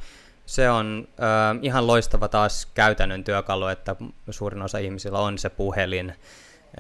se 0.48 0.70
on 0.70 1.08
äh, 1.20 1.60
ihan 1.62 1.88
loistava 1.88 2.28
taas 2.28 2.66
käytännön 2.66 3.24
työkalu, 3.24 3.68
että 3.68 3.96
suurin 4.30 4.62
osa 4.62 4.78
ihmisillä 4.78 5.20
on 5.20 5.38
se 5.38 5.50
puhelin, 5.50 6.14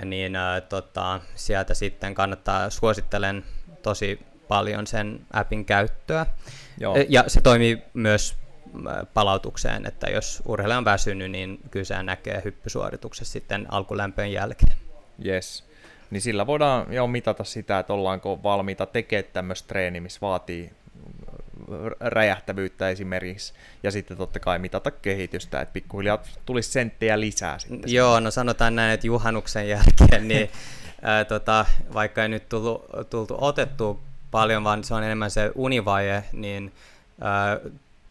niin 0.05 0.35
äh, 0.35 0.61
tota, 0.69 1.21
sieltä 1.35 1.73
sitten 1.73 2.15
kannattaa, 2.15 2.69
suosittelen 2.69 3.43
tosi 3.81 4.19
paljon 4.47 4.87
sen 4.87 5.19
appin 5.33 5.65
käyttöä. 5.65 6.25
Joo. 6.79 6.95
Ja 7.09 7.23
se 7.27 7.41
toimii 7.41 7.81
myös 7.93 8.35
palautukseen, 9.13 9.85
että 9.85 10.09
jos 10.09 10.43
urheilija 10.45 10.77
on 10.77 10.85
väsynyt, 10.85 11.31
niin 11.31 11.59
kyllä 11.71 11.85
se 11.85 12.03
näkee 12.03 12.41
hyppysuorituksessa 12.45 13.31
sitten 13.31 13.65
alkulämpön 13.69 14.31
jälkeen. 14.31 14.77
Yes. 15.25 15.67
Niin 16.11 16.21
sillä 16.21 16.47
voidaan 16.47 16.93
jo 16.93 17.07
mitata 17.07 17.43
sitä, 17.43 17.79
että 17.79 17.93
ollaanko 17.93 18.43
valmiita 18.43 18.85
tekemään 18.85 19.31
tämmöistä 19.33 19.67
treeniä, 19.67 20.01
missä 20.01 20.21
vaatii 20.21 20.71
räjähtävyyttä 21.99 22.89
esimerkiksi, 22.89 23.53
ja 23.83 23.91
sitten 23.91 24.17
totta 24.17 24.39
kai 24.39 24.59
mitata 24.59 24.91
kehitystä, 24.91 25.61
että 25.61 25.73
pikkuhiljaa 25.73 26.23
tulisi 26.45 26.71
senttejä 26.71 27.19
lisää 27.19 27.59
sitten. 27.59 27.93
Joo, 27.93 28.19
no 28.19 28.31
sanotaan 28.31 28.75
näin, 28.75 28.91
että 28.91 29.07
juhannuksen 29.07 29.69
jälkeen, 29.69 30.27
niin 30.27 30.49
ää, 31.01 31.25
tota, 31.25 31.65
vaikka 31.93 32.21
ei 32.23 32.29
nyt 32.29 32.49
tultu, 32.49 32.85
tultu 33.09 33.37
otettu 33.41 33.99
paljon, 34.31 34.63
vaan 34.63 34.83
se 34.83 34.93
on 34.93 35.03
enemmän 35.03 35.31
se 35.31 35.51
univaihe, 35.55 36.23
niin 36.31 36.73
ää, 37.21 37.59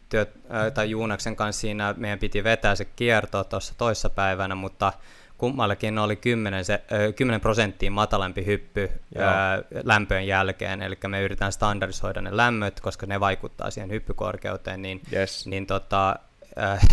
työt, 0.09 0.29
ää, 0.49 0.71
tai 0.71 0.89
Juunaksen 0.89 1.35
kanssa 1.35 1.61
siinä 1.61 1.93
meidän 1.97 2.19
piti 2.19 2.43
vetää 2.43 2.75
se 2.75 2.85
kierto 2.85 3.43
tuossa 3.43 3.73
toissa 3.77 4.09
päivänä, 4.09 4.55
mutta 4.55 4.93
kummallakin 5.37 5.97
oli 5.97 6.15
10, 6.15 6.65
se, 6.65 6.81
10 7.15 7.41
prosenttia 7.41 7.91
matalampi 7.91 8.45
hyppy 8.45 8.89
ää, 9.17 9.61
lämpöön 9.83 10.27
jälkeen, 10.27 10.81
eli 10.81 10.97
me 11.07 11.21
yritetään 11.21 11.51
standardisoida 11.51 12.21
ne 12.21 12.37
lämmöt, 12.37 12.79
koska 12.79 13.05
ne 13.05 13.19
vaikuttaa 13.19 13.71
siihen 13.71 13.91
hyppykorkeuteen, 13.91 14.81
niin, 14.81 15.01
yes. 15.13 15.47
niin 15.47 15.67
tota, 15.67 16.15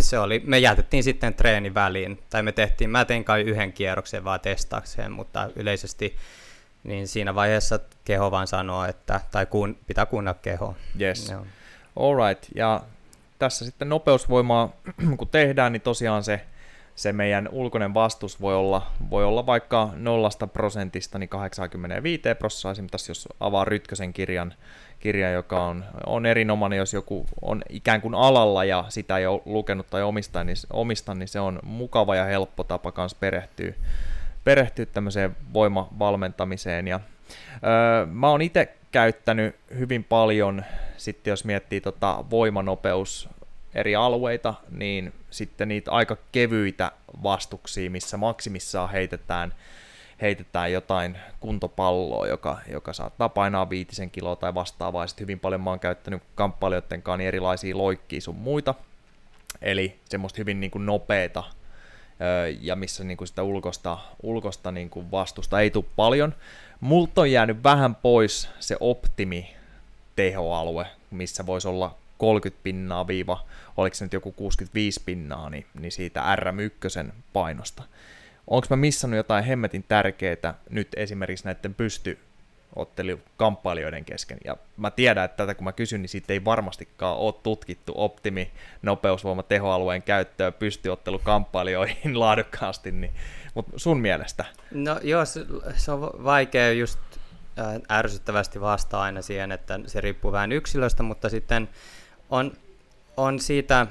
se 0.00 0.18
oli, 0.18 0.42
me 0.46 0.58
jätettiin 0.58 1.04
sitten 1.04 1.34
treeni 1.34 1.74
väliin, 1.74 2.22
tai 2.30 2.42
me 2.42 2.52
tehtiin, 2.52 2.90
mä 2.90 3.04
tein 3.04 3.24
kai 3.24 3.42
yhden 3.42 3.72
kierroksen 3.72 4.24
vaan 4.24 4.40
testaakseen, 4.40 5.12
mutta 5.12 5.50
yleisesti 5.56 6.16
niin 6.84 7.08
siinä 7.08 7.34
vaiheessa 7.34 7.78
keho 8.04 8.30
vaan 8.30 8.46
sanoo, 8.46 8.84
että, 8.84 9.20
tai 9.30 9.46
kun, 9.46 9.78
pitää 9.86 10.06
kuunnella 10.06 10.38
keho. 10.42 10.76
Yes. 11.00 11.32
All 11.96 12.28
right. 12.28 12.44
Ja 12.54 12.80
tässä 13.38 13.64
sitten 13.64 13.88
nopeusvoimaa, 13.88 14.76
kun 15.18 15.28
tehdään, 15.28 15.72
niin 15.72 15.82
tosiaan 15.82 16.24
se 16.24 16.40
se 16.94 17.12
meidän 17.12 17.48
ulkoinen 17.52 17.94
vastus 17.94 18.40
voi 18.40 18.54
olla, 18.54 18.86
voi 19.10 19.24
olla 19.24 19.46
vaikka 19.46 19.90
nollasta 19.96 20.46
prosentista 20.46 21.18
niin 21.18 21.28
85 21.28 22.22
prosenttia, 22.38 22.70
esimerkiksi 22.70 23.10
jos 23.10 23.28
avaa 23.40 23.64
Rytkösen 23.64 24.12
kirjan, 24.12 24.54
kirja, 25.00 25.30
joka 25.30 25.64
on, 25.64 25.84
on 26.06 26.26
erinomainen, 26.26 26.76
jos 26.76 26.92
joku 26.92 27.26
on 27.42 27.62
ikään 27.68 28.00
kuin 28.00 28.14
alalla 28.14 28.64
ja 28.64 28.84
sitä 28.88 29.18
ei 29.18 29.26
ole 29.26 29.42
lukenut 29.44 29.86
tai 29.90 30.02
omista, 30.02 30.44
niin, 30.44 30.56
omista, 30.70 31.14
niin 31.14 31.28
se 31.28 31.40
on 31.40 31.58
mukava 31.62 32.16
ja 32.16 32.24
helppo 32.24 32.64
tapa 32.64 32.92
myös 32.96 33.14
perehtyä, 33.14 33.72
perehtyä 34.44 34.86
tämmöiseen 34.86 35.36
voimavalmentamiseen. 35.54 36.88
Ja, 36.88 37.00
öö, 37.64 38.06
mä 38.06 38.30
oon 38.30 38.42
itse 38.42 38.74
käyttänyt 38.92 39.56
hyvin 39.78 40.04
paljon, 40.04 40.64
sitten 40.96 41.30
jos 41.30 41.44
miettii 41.44 41.80
tota 41.80 42.24
voimanopeus 42.30 43.28
eri 43.74 43.96
alueita, 43.96 44.54
niin 44.70 45.12
sitten 45.30 45.68
niitä 45.68 45.90
aika 45.90 46.16
kevyitä 46.32 46.92
vastuksia, 47.22 47.90
missä 47.90 48.16
maksimissaan 48.16 48.90
heitetään, 48.90 49.54
heitetään 50.20 50.72
jotain 50.72 51.18
kuntopalloa, 51.40 52.26
joka, 52.26 52.58
joka 52.70 52.92
saattaa 52.92 53.28
painaa 53.28 53.70
viitisen 53.70 54.10
kiloa 54.10 54.36
tai 54.36 54.54
vastaavaa. 54.54 55.06
Sitten 55.06 55.24
hyvin 55.24 55.40
paljon 55.40 55.60
mä 55.60 55.70
oon 55.70 55.80
käyttänyt 55.80 56.22
kamppailijoiden 56.34 57.02
kanssa 57.02 57.16
niin 57.16 57.28
erilaisia 57.28 57.78
loikkia 57.78 58.20
sun 58.20 58.36
muita. 58.36 58.74
Eli 59.62 59.98
semmoista 60.04 60.36
hyvin 60.38 60.60
niin 60.60 60.70
kuin 60.70 60.86
nopeeta 60.86 61.44
ja 62.60 62.76
missä 62.76 63.04
niin 63.04 63.16
kuin 63.16 63.28
sitä 63.28 63.42
ulkosta, 63.42 63.98
ulkosta 64.22 64.72
niin 64.72 64.90
kuin 64.90 65.10
vastusta 65.10 65.60
ei 65.60 65.70
tule 65.70 65.84
paljon. 65.96 66.34
Multa 66.80 67.20
on 67.20 67.30
jäänyt 67.30 67.62
vähän 67.62 67.94
pois 67.94 68.48
se 68.60 68.76
optimi 68.80 69.56
tehoalue, 70.16 70.86
missä 71.10 71.46
voisi 71.46 71.68
olla 71.68 71.94
30 72.24 72.62
pinnaa 72.62 73.06
viiva, 73.06 73.46
oliko 73.76 73.94
se 73.94 74.04
nyt 74.04 74.12
joku 74.12 74.32
65 74.32 75.02
pinnaa, 75.04 75.50
niin, 75.50 75.66
niin 75.80 75.92
siitä 75.92 76.36
RM1 76.36 77.12
painosta. 77.32 77.82
Onko 78.46 78.66
mä 78.70 78.76
missannut 78.76 79.16
jotain 79.16 79.44
hemmetin 79.44 79.84
tärkeää 79.88 80.54
nyt 80.70 80.88
esimerkiksi 80.96 81.44
näiden 81.44 81.74
pysty 81.74 82.18
kamppailijoiden 83.36 84.04
kesken. 84.04 84.38
Ja 84.44 84.56
mä 84.76 84.90
tiedän, 84.90 85.24
että 85.24 85.36
tätä 85.36 85.54
kun 85.54 85.64
mä 85.64 85.72
kysyn, 85.72 86.02
niin 86.02 86.08
siitä 86.08 86.32
ei 86.32 86.44
varmastikaan 86.44 87.16
ole 87.16 87.34
tutkittu 87.42 87.92
optimi 87.96 88.50
nopeusvoima 88.82 89.42
tehoalueen 89.42 90.02
käyttöä 90.02 90.52
pystyottelukamppailijoihin 90.52 92.18
laadukkaasti, 92.20 92.92
niin, 92.92 93.14
mutta 93.54 93.78
sun 93.78 94.00
mielestä? 94.00 94.44
No 94.70 95.00
joo, 95.02 95.24
se, 95.24 95.40
on 95.92 96.24
vaikea 96.24 96.72
just 96.72 96.98
ärsyttävästi 97.90 98.60
vastaa 98.60 99.02
aina 99.02 99.22
siihen, 99.22 99.52
että 99.52 99.80
se 99.86 100.00
riippuu 100.00 100.32
vähän 100.32 100.52
yksilöstä, 100.52 101.02
mutta 101.02 101.28
sitten 101.28 101.68
on, 102.30 102.52
on 103.16 103.40
siitä 103.40 103.86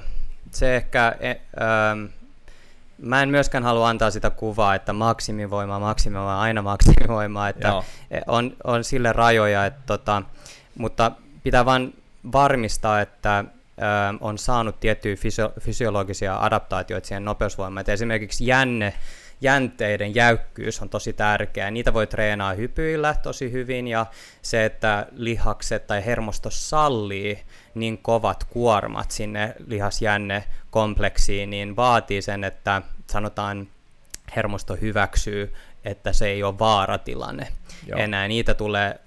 se 0.50 0.76
ehkä, 0.76 1.16
e, 1.20 1.30
ähm, 1.30 2.04
mä 2.98 3.22
en 3.22 3.28
myöskään 3.28 3.64
halua 3.64 3.88
antaa 3.88 4.10
sitä 4.10 4.30
kuvaa, 4.30 4.74
että 4.74 4.92
maksimivoima, 4.92 5.78
maksimivoima, 5.78 6.40
aina 6.40 6.62
maksimivoimaa, 6.62 7.48
että 7.48 7.68
Joo. 7.68 7.84
E, 8.10 8.20
on, 8.26 8.56
on 8.64 8.84
sille 8.84 9.12
rajoja, 9.12 9.66
että 9.66 9.82
tota, 9.86 10.22
mutta 10.78 11.12
pitää 11.42 11.64
vain 11.64 12.02
varmistaa, 12.32 13.00
että 13.00 13.38
ähm, 13.38 14.16
on 14.20 14.38
saanut 14.38 14.80
tiettyjä 14.80 15.16
fysio- 15.16 15.52
fysiologisia 15.60 16.38
adaptaatioita 16.38 17.08
siihen 17.08 17.24
nopeusvoimaan. 17.24 17.80
Että 17.80 17.92
esimerkiksi 17.92 18.46
jänne, 18.46 18.94
jänteiden 19.44 20.14
jäykkyys 20.14 20.82
on 20.82 20.88
tosi 20.88 21.12
tärkeää. 21.12 21.70
Niitä 21.70 21.94
voi 21.94 22.06
treenaa 22.06 22.54
hypyillä 22.54 23.14
tosi 23.22 23.52
hyvin 23.52 23.88
ja 23.88 24.06
se, 24.42 24.64
että 24.64 25.06
lihakset 25.12 25.86
tai 25.86 26.06
hermosto 26.06 26.50
sallii 26.50 27.42
niin 27.74 27.98
kovat 27.98 28.44
kuormat 28.44 29.10
sinne 29.10 29.54
lihasjänne 29.66 30.44
kompleksiin, 30.70 31.50
niin 31.50 31.76
vaatii 31.76 32.22
sen, 32.22 32.44
että 32.44 32.82
sanotaan 33.10 33.68
hermosto 34.36 34.76
hyväksyy, 34.80 35.54
että 35.84 36.12
se 36.12 36.26
ei 36.26 36.42
ole 36.42 36.58
vaaratilanne 36.58 37.48
Joo. 37.86 37.98
enää. 37.98 38.28
Niitä 38.28 38.54
tulee 38.54 39.00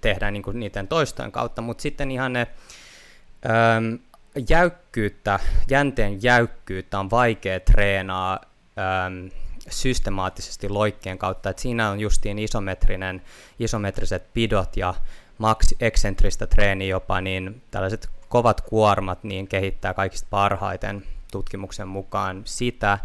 tehdä 0.00 0.30
niin 0.30 0.42
kuin 0.42 0.60
niiden 0.60 0.88
toistojen 0.88 1.32
kautta, 1.32 1.62
mutta 1.62 1.82
sitten 1.82 2.10
ihan 2.10 2.32
ne 2.32 2.46
äm, 3.76 3.98
jäykkyyttä, 4.48 5.38
jänteen 5.70 6.22
jäykkyyttä 6.22 6.98
on 6.98 7.10
vaikea 7.10 7.60
treenaa 7.60 8.40
äm, 9.06 9.30
systemaattisesti 9.70 10.68
loikkeen 10.68 11.18
kautta, 11.18 11.50
että 11.50 11.62
siinä 11.62 11.90
on 11.90 12.00
justiin 12.00 12.38
isometrinen, 12.38 13.22
isometriset 13.58 14.32
pidot 14.34 14.76
ja 14.76 14.94
max 15.38 15.72
eksentristä 15.80 16.46
treeni 16.46 16.88
jopa, 16.88 17.20
niin 17.20 17.62
tällaiset 17.70 18.10
kovat 18.28 18.60
kuormat 18.60 19.24
niin 19.24 19.48
kehittää 19.48 19.94
kaikista 19.94 20.26
parhaiten 20.30 21.04
tutkimuksen 21.32 21.88
mukaan 21.88 22.42
sitä, 22.44 22.98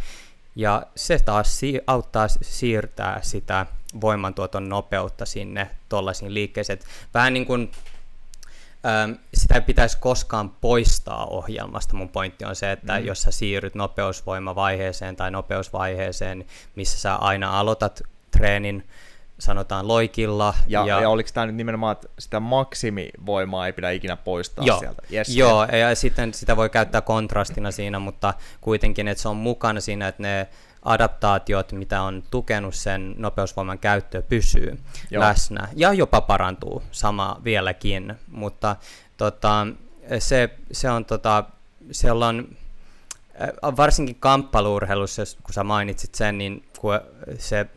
ja 0.56 0.84
se 0.96 1.20
taas 1.20 1.60
si- 1.60 1.82
auttaa 1.88 2.28
siirtää 2.28 3.20
sitä 3.22 3.66
voimantuoton 4.02 4.70
nopeutta 4.70 5.26
sinne 5.26 5.70
tuollaisiin 5.90 6.34
liikkeisiin. 6.34 6.80
Vähän 7.14 7.34
niin 7.34 7.46
kuin 7.46 7.72
sitä 9.34 9.56
ei 9.56 9.62
pitäisi 9.62 9.98
koskaan 10.00 10.50
poistaa 10.50 11.26
ohjelmasta. 11.26 11.96
Mun 11.96 12.10
pointti 12.10 12.46
on 12.46 12.56
se, 12.56 12.72
että 12.72 13.00
mm. 13.00 13.06
jos 13.06 13.22
sä 13.22 13.32
siirryt 13.32 13.76
nopeusvoimavaiheeseen 13.76 15.16
tai 15.16 15.32
nopeusvaiheeseen, 15.32 16.46
missä 16.76 17.00
sä 17.00 17.16
aina 17.16 17.60
aloitat 17.60 18.02
treenin 18.32 18.88
sanotaan 19.40 19.88
loikilla. 19.88 20.54
Ja, 20.68 20.86
ja, 20.86 21.02
ja 21.02 21.10
oliko 21.10 21.30
tämä 21.34 21.46
nyt 21.46 21.56
nimenomaan, 21.56 21.92
että 21.92 22.08
sitä 22.20 22.40
maksimivoimaa 22.40 23.66
ei 23.66 23.74
pidä 23.74 23.92
ikinä 23.92 24.16
poistaa 24.18 24.66
joo, 24.66 24.80
sieltä? 24.80 25.02
Yes, 25.14 25.36
joo, 25.36 25.66
ja, 25.66 25.78
ja 25.78 25.96
sitten 25.96 26.34
sitä 26.34 26.58
voi 26.58 26.70
käyttää 26.70 27.02
kontrastina 27.02 27.72
siinä, 27.72 28.00
mutta 28.00 28.34
kuitenkin, 28.62 29.08
että 29.08 29.22
se 29.22 29.30
on 29.30 29.38
mukana 29.38 29.80
siinä, 29.80 30.08
että 30.08 30.22
ne 30.22 30.48
adaptaatiot, 30.84 31.72
mitä 31.72 32.02
on 32.02 32.24
tukenut 32.32 32.76
sen 32.76 33.16
nopeusvoiman 33.18 33.80
käyttö, 33.80 34.22
pysyy 34.22 34.80
joo. 35.12 35.24
läsnä 35.24 35.68
ja 35.76 35.94
jopa 35.94 36.22
parantuu 36.22 36.84
sama 36.92 37.42
vieläkin, 37.44 38.16
mutta 38.32 38.76
tota, 39.18 39.68
se, 40.20 40.50
se 40.72 40.90
on 40.90 41.06
tota, 41.06 41.44
siellä 41.92 42.28
on 42.28 42.48
varsinkin 43.78 44.18
kamppailurheilussa, 44.20 45.22
kun 45.44 45.54
sä 45.54 45.64
mainitsit 45.64 46.16
sen, 46.16 46.38
niin 46.38 46.66
kun 46.80 47.00
se 47.40 47.68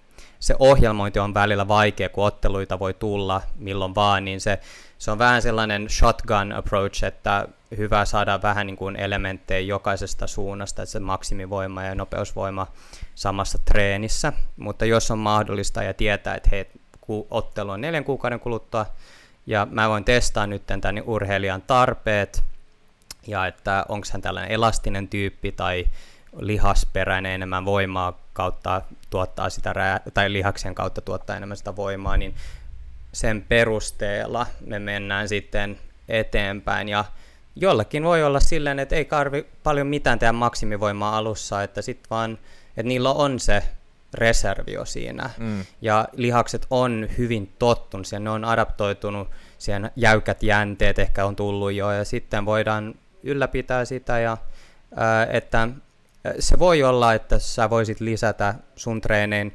se 0.41 0.55
ohjelmointi 0.59 1.19
on 1.19 1.35
välillä 1.35 1.69
vaikea, 1.69 2.09
kun 2.09 2.27
otteluita 2.27 2.79
voi 2.79 2.95
tulla 2.95 3.43
milloin 3.57 3.95
vaan, 3.95 4.25
niin 4.25 4.41
se, 4.41 4.59
se 4.99 5.11
on 5.11 5.19
vähän 5.19 5.43
sellainen 5.43 5.91
shotgun 5.91 6.53
approach, 6.53 7.05
että 7.05 7.49
hyvä 7.77 8.05
saada 8.05 8.43
vähän 8.43 8.67
niin 8.67 8.77
kuin 8.77 8.97
elementtejä 8.97 9.61
jokaisesta 9.61 10.27
suunnasta, 10.27 10.83
että 10.83 10.91
se 10.93 11.01
maksimivoima 11.01 11.83
ja 11.83 11.95
nopeusvoima 11.95 12.67
samassa 13.15 13.59
treenissä, 13.65 14.33
mutta 14.57 14.85
jos 14.85 15.11
on 15.11 15.19
mahdollista 15.19 15.83
ja 15.83 15.95
tietää, 15.95 16.35
että 16.35 16.49
hei, 16.53 16.67
ottelu 17.31 17.71
on 17.71 17.81
neljän 17.81 18.05
kuukauden 18.05 18.41
kuluttua, 18.41 18.87
ja 19.47 19.67
mä 19.71 19.89
voin 19.89 20.05
testaa 20.05 20.47
nyt 20.47 20.67
tämän 20.67 21.03
urheilijan 21.07 21.63
tarpeet, 21.63 22.43
ja 23.27 23.47
että 23.47 23.87
onko 23.89 24.07
hän 24.13 24.23
tällainen 24.23 24.53
elastinen 24.53 25.09
tyyppi 25.09 25.53
tai 25.53 25.87
lihasperäinen 26.39 27.33
enemmän 27.33 27.65
voimaa 27.65 28.19
kautta 28.33 28.83
tuottaa 29.11 29.51
sitä, 29.51 30.01
tai 30.15 30.33
lihaksen 30.33 30.75
kautta 30.75 31.01
tuottaa 31.01 31.37
enemmän 31.37 31.57
sitä 31.57 31.77
voimaa, 31.77 32.17
niin 32.17 32.35
sen 33.13 33.45
perusteella 33.49 34.47
me 34.67 34.79
mennään 34.79 35.29
sitten 35.29 35.79
eteenpäin. 36.09 36.89
Ja 36.89 37.05
jollakin 37.57 38.05
voi 38.05 38.25
olla 38.25 38.41
silleen, 38.41 38.79
että 38.79 38.97
ei 38.97 39.05
karvi 39.05 39.47
paljon 39.63 39.87
mitään 39.87 40.19
tehdä 40.19 40.33
maksimivoimaa 40.33 41.17
alussa, 41.17 41.63
että 41.63 41.83
sitten 41.83 42.11
vaan, 42.11 42.39
että 42.69 42.89
niillä 42.89 43.11
on 43.11 43.41
se 43.41 43.63
reservio 44.15 44.85
siinä. 44.85 45.31
Mm. 45.39 45.65
Ja 45.83 46.09
lihakset 46.13 46.67
on 46.71 47.09
hyvin 47.19 47.53
tottunut 47.59 48.07
siihen, 48.07 48.25
ne 48.25 48.31
on 48.31 48.45
adaptoitunut, 48.45 49.29
siihen 49.59 49.91
jäykät 49.97 50.43
jänteet 50.43 50.99
ehkä 50.99 51.27
on 51.27 51.37
tullut 51.37 51.73
jo, 51.73 51.91
ja 51.91 52.05
sitten 52.05 52.47
voidaan 52.47 52.95
ylläpitää 53.23 53.85
sitä, 53.85 54.19
ja 54.19 54.37
ää, 54.97 55.27
että 55.31 55.69
se 56.39 56.59
voi 56.59 56.83
olla, 56.83 57.15
että 57.15 57.39
sä 57.39 57.71
voisit 57.71 58.01
lisätä 58.01 58.55
sun 58.77 59.01
treeneen. 59.01 59.53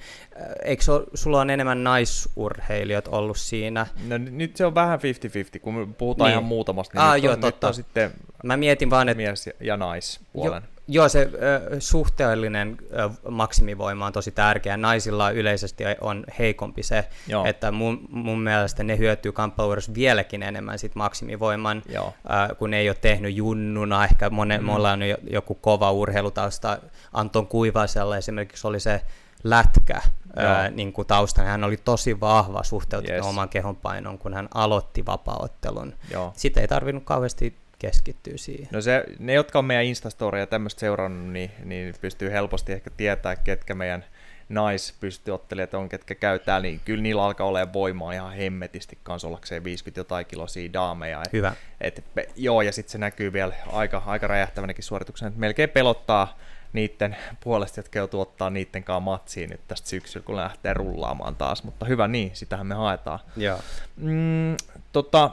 Eikö 0.64 0.84
se, 0.84 0.92
sulla 1.14 1.42
on 1.42 1.50
enemmän 1.50 1.84
naisurheilijat 1.84 3.08
ollut 3.08 3.38
siinä? 3.38 3.88
No 4.08 4.18
nyt 4.18 4.56
se 4.56 4.66
on 4.66 4.76
vähän 4.76 5.00
50-50, 5.00 5.60
kun 5.60 5.96
puhutaan 5.98 6.28
niin. 6.28 6.34
ihan 6.34 6.44
muutamasta. 6.44 7.00
Niin 7.00 7.10
ah, 7.10 7.24
joo, 7.24 7.34
on, 7.34 7.40
totta. 7.40 7.68
On 7.68 7.74
sitten 7.74 8.12
Mä 8.44 8.58
mietin 8.58 8.90
vaan, 8.90 9.10
että... 9.10 9.24
Mies 9.24 9.50
ja 9.60 9.78
naispuolen. 9.78 10.64
Jo, 10.64 10.81
Joo, 10.94 11.10
se 11.10 11.30
ö, 11.34 11.76
suhteellinen 11.80 12.78
ö, 12.82 13.10
maksimivoima 13.30 14.06
on 14.06 14.14
tosi 14.14 14.32
tärkeä. 14.32 14.78
Naisilla 14.78 15.30
yleisesti 15.30 15.84
on 16.02 16.24
heikompi 16.40 16.84
se, 16.84 17.08
Joo. 17.28 17.46
että 17.46 17.72
mun, 17.72 18.08
mun 18.10 18.42
mielestä 18.42 18.84
ne 18.84 18.98
hyötyy 18.98 19.32
kamppailuudessa 19.32 19.94
vieläkin 19.94 20.44
enemmän 20.44 20.80
sit 20.80 20.96
maksimivoiman, 20.96 21.84
ö, 21.96 22.56
kun 22.56 22.70
ne 22.70 22.78
ei 22.78 22.90
ole 22.90 22.98
tehnyt 23.02 23.36
junnuna. 23.36 24.04
Ehkä 24.04 24.30
monen, 24.30 24.62
mm. 24.62 24.66
mulla 24.66 24.92
on 24.92 25.00
joku 25.30 25.56
kova 25.56 25.92
urheilutausta. 25.92 26.78
Anton 27.14 27.48
Kuivasella 27.48 28.18
esimerkiksi 28.18 28.68
oli 28.68 28.80
se 28.80 29.02
lätkä 29.44 30.02
ää, 30.36 30.70
niin 30.70 30.94
kuin 30.94 31.08
taustana. 31.08 31.48
Hän 31.48 31.64
oli 31.64 31.78
tosi 31.78 32.20
vahva 32.20 32.64
suhteutettu 32.64 33.16
yes. 33.16 33.26
oman 33.26 33.50
kehonpainon, 33.50 34.18
kun 34.18 34.34
hän 34.34 34.50
aloitti 34.54 35.06
vapaaottelun. 35.06 35.94
Sitten 36.34 36.62
ei 36.62 36.68
tarvinnut 36.68 37.04
kauheasti 37.04 37.61
keskittyy 37.82 38.38
siihen. 38.38 38.68
No 38.72 38.82
se, 38.82 39.04
ne, 39.20 39.34
jotka 39.34 39.60
on 39.60 39.66
meidän 39.66 39.86
Instastoria 39.86 40.40
ja 40.40 40.48
tämmöistä 40.48 40.80
seurannut, 40.80 41.34
niin, 41.34 41.52
niin 41.64 41.94
pystyy 42.02 42.32
helposti 42.32 42.72
ehkä 42.72 42.90
tietää, 42.90 43.36
ketkä 43.36 43.76
meidän 43.76 44.06
naispystyottelijat 44.50 45.74
on, 45.74 45.90
ketkä 45.90 46.16
käy 46.16 46.40
täällä, 46.40 46.64
niin 46.64 46.82
kyllä 46.86 47.04
niillä 47.04 47.26
alkaa 47.26 47.48
olemaan 47.48 47.74
voimaa 47.74 48.14
ihan 48.14 48.34
hemmetisti 48.34 48.98
kanssa 49.04 49.28
ollakseen 49.28 49.64
50 49.64 50.00
jotain 50.00 50.26
kilosia 50.26 50.74
daameja. 50.74 51.22
Et, 51.22 51.34
Hyvä. 51.34 51.54
Et, 51.82 52.04
joo, 52.36 52.62
ja 52.62 52.72
sitten 52.72 52.92
se 52.92 52.98
näkyy 52.98 53.34
vielä 53.34 53.54
aika, 53.72 54.04
aika 54.06 54.28
räjähtävänäkin 54.28 54.84
suorituksena, 54.84 55.28
että 55.28 55.40
melkein 55.40 55.70
pelottaa 55.70 56.38
niiden 56.74 57.18
puolesta, 57.44 57.80
jotka 57.80 58.00
joutuu 58.00 58.22
ottaa 58.22 58.50
niiden 58.50 58.84
kanssa 58.84 59.00
matsiin 59.00 59.50
nyt 59.50 59.62
tästä 59.68 59.90
syksyllä, 59.90 60.26
kun 60.26 60.36
lähtee 60.36 60.74
rullaamaan 60.74 61.36
taas, 61.36 61.64
mutta 61.64 61.86
hyvä 61.86 62.08
niin, 62.08 62.32
sitähän 62.34 62.68
me 62.68 62.76
haetaan. 62.76 63.20
Joo. 63.38 63.60
Mm, 63.96 64.58
tota, 64.92 65.32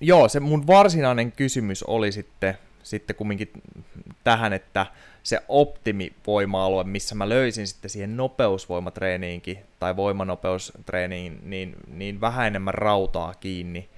joo, 0.00 0.28
se 0.28 0.40
mun 0.40 0.66
varsinainen 0.66 1.32
kysymys 1.32 1.82
oli 1.82 2.12
sitten, 2.12 2.58
sitten 2.82 3.16
kumminkin 3.16 3.50
tähän, 4.24 4.52
että 4.52 4.86
se 5.22 5.42
optimivoima-alue, 5.48 6.84
missä 6.84 7.14
mä 7.14 7.28
löysin 7.28 7.66
sitten 7.66 7.90
siihen 7.90 8.16
nopeusvoimatreeniinkin 8.16 9.58
tai 9.78 9.96
voimanopeustreeniin, 9.96 11.38
niin, 11.42 11.76
niin 11.86 12.20
vähän 12.20 12.46
enemmän 12.46 12.74
rautaa 12.74 13.34
kiinni, 13.34 13.88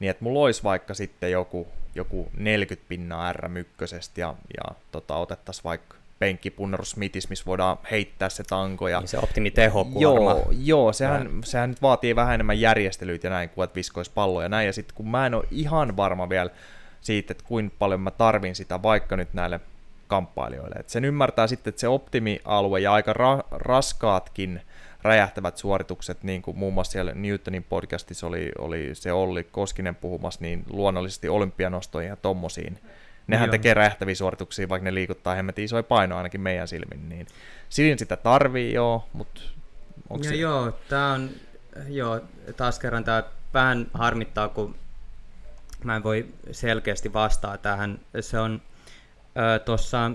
niin 0.00 0.10
että 0.10 0.24
mulla 0.24 0.40
olisi 0.40 0.62
vaikka 0.62 0.94
sitten 0.94 1.30
joku, 1.30 1.68
joku 1.94 2.28
40 2.36 2.88
pinnaa 2.88 3.32
R 3.32 3.50
ja, 4.16 4.34
ja 4.56 4.74
tota, 4.92 5.16
otettaisiin 5.16 5.64
vaikka 5.64 5.99
penkkipunnerus 6.20 6.90
Smithis, 6.90 7.28
missä 7.28 7.44
voidaan 7.46 7.78
heittää 7.90 8.28
se 8.28 8.44
tanko. 8.44 8.88
Ja... 8.88 9.00
Niin 9.00 9.08
se 9.08 9.18
optimiteho 9.18 9.86
Joo, 9.98 10.52
joo 10.58 10.92
sehän, 10.92 11.30
sehän 11.44 11.70
nyt 11.70 11.82
vaatii 11.82 12.16
vähän 12.16 12.34
enemmän 12.34 12.60
järjestelyitä 12.60 13.26
ja 13.26 13.30
näin, 13.30 13.48
kuin 13.48 13.64
että 13.64 13.74
viskoisi 13.74 14.10
palloja 14.14 14.44
ja 14.44 14.48
näin. 14.48 14.66
Ja 14.66 14.72
sitten 14.72 14.94
kun 14.94 15.10
mä 15.10 15.26
en 15.26 15.34
ole 15.34 15.44
ihan 15.50 15.96
varma 15.96 16.28
vielä 16.28 16.50
siitä, 17.00 17.32
että 17.32 17.44
kuinka 17.46 17.76
paljon 17.78 18.00
mä 18.00 18.10
tarvin 18.10 18.54
sitä 18.54 18.82
vaikka 18.82 19.16
nyt 19.16 19.34
näille 19.34 19.60
kamppailijoille. 20.06 20.76
Et 20.78 20.88
sen 20.88 21.04
ymmärtää 21.04 21.46
sitten, 21.46 21.70
että 21.70 21.80
se 21.80 21.88
optimialue 21.88 22.80
ja 22.80 22.92
aika 22.92 23.12
ra- 23.12 23.46
raskaatkin 23.50 24.60
räjähtävät 25.02 25.56
suoritukset, 25.56 26.22
niin 26.22 26.42
kuin 26.42 26.58
muun 26.58 26.74
muassa 26.74 26.92
siellä 26.92 27.12
Newtonin 27.14 27.64
podcastissa 27.64 28.26
oli, 28.26 28.52
oli 28.58 28.90
se 28.92 29.12
Olli 29.12 29.44
Koskinen 29.44 29.94
puhumassa, 29.94 30.40
niin 30.40 30.64
luonnollisesti 30.70 31.28
olympianostoihin 31.28 32.08
ja 32.08 32.16
tommosiin 32.16 32.78
Nehän 33.30 33.46
Joo. 33.46 33.50
tekee 33.50 33.74
räjähtäviä 33.74 34.14
suorituksia, 34.14 34.68
vaikka 34.68 34.84
ne 34.84 34.94
liikuttaa 34.94 35.34
hemmetin 35.34 35.64
isoja 35.64 35.82
painoa 35.82 36.18
ainakin 36.18 36.40
meidän 36.40 36.68
silmin. 36.68 37.08
Niin 37.08 37.26
silin 37.68 37.98
sitä 37.98 38.16
tarvii 38.16 38.72
joo, 38.72 39.08
mutta 39.12 39.40
onko 40.10 40.24
se... 40.24 40.34
Joo, 40.34 40.78
tämä 40.88 41.12
on, 41.12 41.30
joo, 41.88 42.20
taas 42.56 42.78
kerran 42.78 43.04
tämä 43.04 43.22
vähän 43.54 43.86
harmittaa, 43.94 44.48
kun 44.48 44.74
mä 45.84 45.96
en 45.96 46.02
voi 46.02 46.26
selkeästi 46.50 47.12
vastaa 47.12 47.58
tähän. 47.58 48.00
Se 48.20 48.38
on 48.38 48.62
tuossa, 49.64 50.10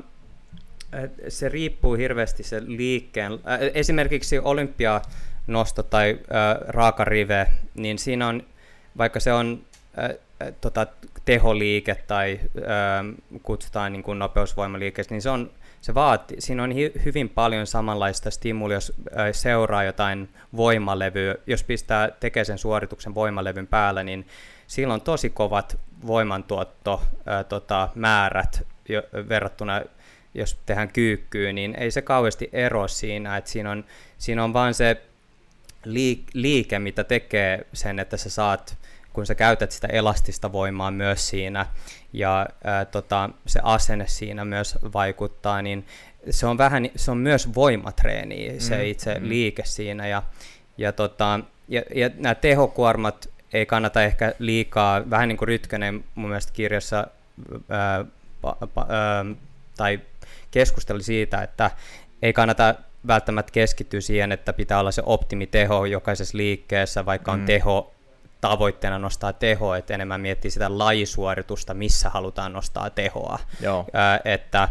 se 1.28 1.50
riippuu 1.50 1.94
hirveästi 1.94 2.44
se 2.44 2.62
liikkeen, 2.66 3.32
äh, 3.32 3.40
esimerkiksi 3.74 4.40
olympianosto 4.40 5.84
tai 5.84 6.20
äh, 6.20 6.68
raakarive, 6.68 7.48
niin 7.74 8.00
siinä 8.00 8.28
on, 8.28 8.44
vaikka 8.98 9.20
se 9.20 9.34
on 9.34 9.62
äh, 10.00 10.10
tota, 10.62 10.88
teholiike 11.26 11.96
tai 12.08 12.40
äh, 12.58 13.40
kutsutaan 13.44 13.92
niin 13.92 14.04
kuin 14.04 14.20
nopeusvoimaliikkeeksi, 14.20 15.14
niin 15.14 15.22
se, 15.22 15.30
on, 15.30 15.52
se 15.82 15.94
vaati, 15.94 16.36
siinä 16.40 16.64
on 16.64 16.72
hi, 16.72 16.92
hyvin 17.06 17.30
paljon 17.30 17.68
samanlaista 17.68 18.32
stimulia, 18.32 18.78
jos 18.78 18.94
äh, 19.18 19.28
seuraa 19.32 19.84
jotain 19.84 20.30
voimalevyä, 20.56 21.36
jos 21.48 21.64
pistää, 21.64 22.12
tekee 22.12 22.44
sen 22.44 22.58
suorituksen 22.58 23.16
voimalevyn 23.16 23.68
päällä, 23.68 24.04
niin 24.04 24.28
silloin 24.68 25.00
on 25.00 25.06
tosi 25.06 25.30
kovat 25.30 25.80
voimantuotto 26.08 27.02
äh, 27.28 27.46
tota, 27.46 27.90
määrät 27.96 28.68
jo, 28.90 29.04
verrattuna 29.30 29.82
jos 30.34 30.58
tehdään 30.66 30.94
kyykkyyn, 30.94 31.56
niin 31.56 31.76
ei 31.76 31.92
se 31.92 32.02
kauheasti 32.02 32.50
ero 32.54 32.88
siinä, 32.88 33.38
että 33.38 33.50
siinä 33.50 33.72
on, 33.72 33.86
siinä 34.18 34.44
on 34.44 34.54
vain 34.54 34.74
se 34.74 35.02
liike, 36.34 36.80
mitä 36.80 37.04
tekee 37.04 37.68
sen, 37.74 38.00
että 38.00 38.18
sä 38.18 38.30
saat 38.30 38.78
kun 39.16 39.26
sä 39.26 39.36
käytät 39.36 39.72
sitä 39.72 39.88
elastista 39.88 40.52
voimaa 40.52 40.92
myös 40.92 41.30
siinä 41.30 41.66
ja 42.14 42.48
ää, 42.64 42.86
tota, 42.86 43.30
se 43.46 43.60
asenne 43.64 44.08
siinä 44.08 44.46
myös 44.46 44.78
vaikuttaa, 44.94 45.62
niin 45.62 45.86
se 46.30 46.46
on, 46.46 46.58
vähän, 46.58 46.90
se 46.96 47.12
on 47.12 47.18
myös 47.18 47.56
voimatreeni, 47.56 48.50
mm, 48.50 48.60
se 48.60 48.90
itse 48.90 49.20
mm. 49.20 49.30
liike 49.30 49.64
siinä 49.66 50.08
ja, 50.08 50.24
ja, 50.78 50.92
tota, 50.92 51.40
ja, 51.68 51.82
ja 51.96 52.10
nämä 52.18 52.36
tehokuormat 52.36 53.30
ei 53.54 53.66
kannata 53.66 54.04
ehkä 54.04 54.34
liikaa, 54.40 55.10
vähän 55.10 55.28
niin 55.28 55.38
kuin 55.38 55.48
Rytkönen 55.48 56.04
mun 56.16 56.30
mielestä 56.30 56.54
kirjassa 56.54 57.08
ää, 57.70 58.06
pa, 58.42 58.58
pa, 58.74 58.86
ää, 58.90 59.26
tai 59.78 60.00
keskusteli 60.52 61.04
siitä, 61.04 61.42
että 61.42 61.72
ei 62.22 62.34
kannata 62.34 62.76
välttämättä 63.08 63.52
keskittyä 63.52 64.02
siihen, 64.02 64.32
että 64.32 64.54
pitää 64.54 64.80
olla 64.80 64.92
se 64.92 65.04
optimiteho 65.06 65.86
jokaisessa 65.86 66.38
liikkeessä, 66.38 67.06
vaikka 67.06 67.32
on 67.32 67.40
mm. 67.40 67.46
teho 67.46 67.95
tavoitteena 68.50 69.00
nostaa 69.00 69.34
tehoa, 69.34 69.78
että 69.78 69.94
enemmän 69.94 70.22
miettii 70.22 70.52
sitä 70.52 70.78
lajisuoritusta, 70.78 71.74
missä 71.74 72.10
halutaan 72.10 72.54
nostaa 72.54 72.90
tehoa. 72.90 73.40
Joo. 73.62 73.86
Ää, 73.94 74.20
että 74.26 74.70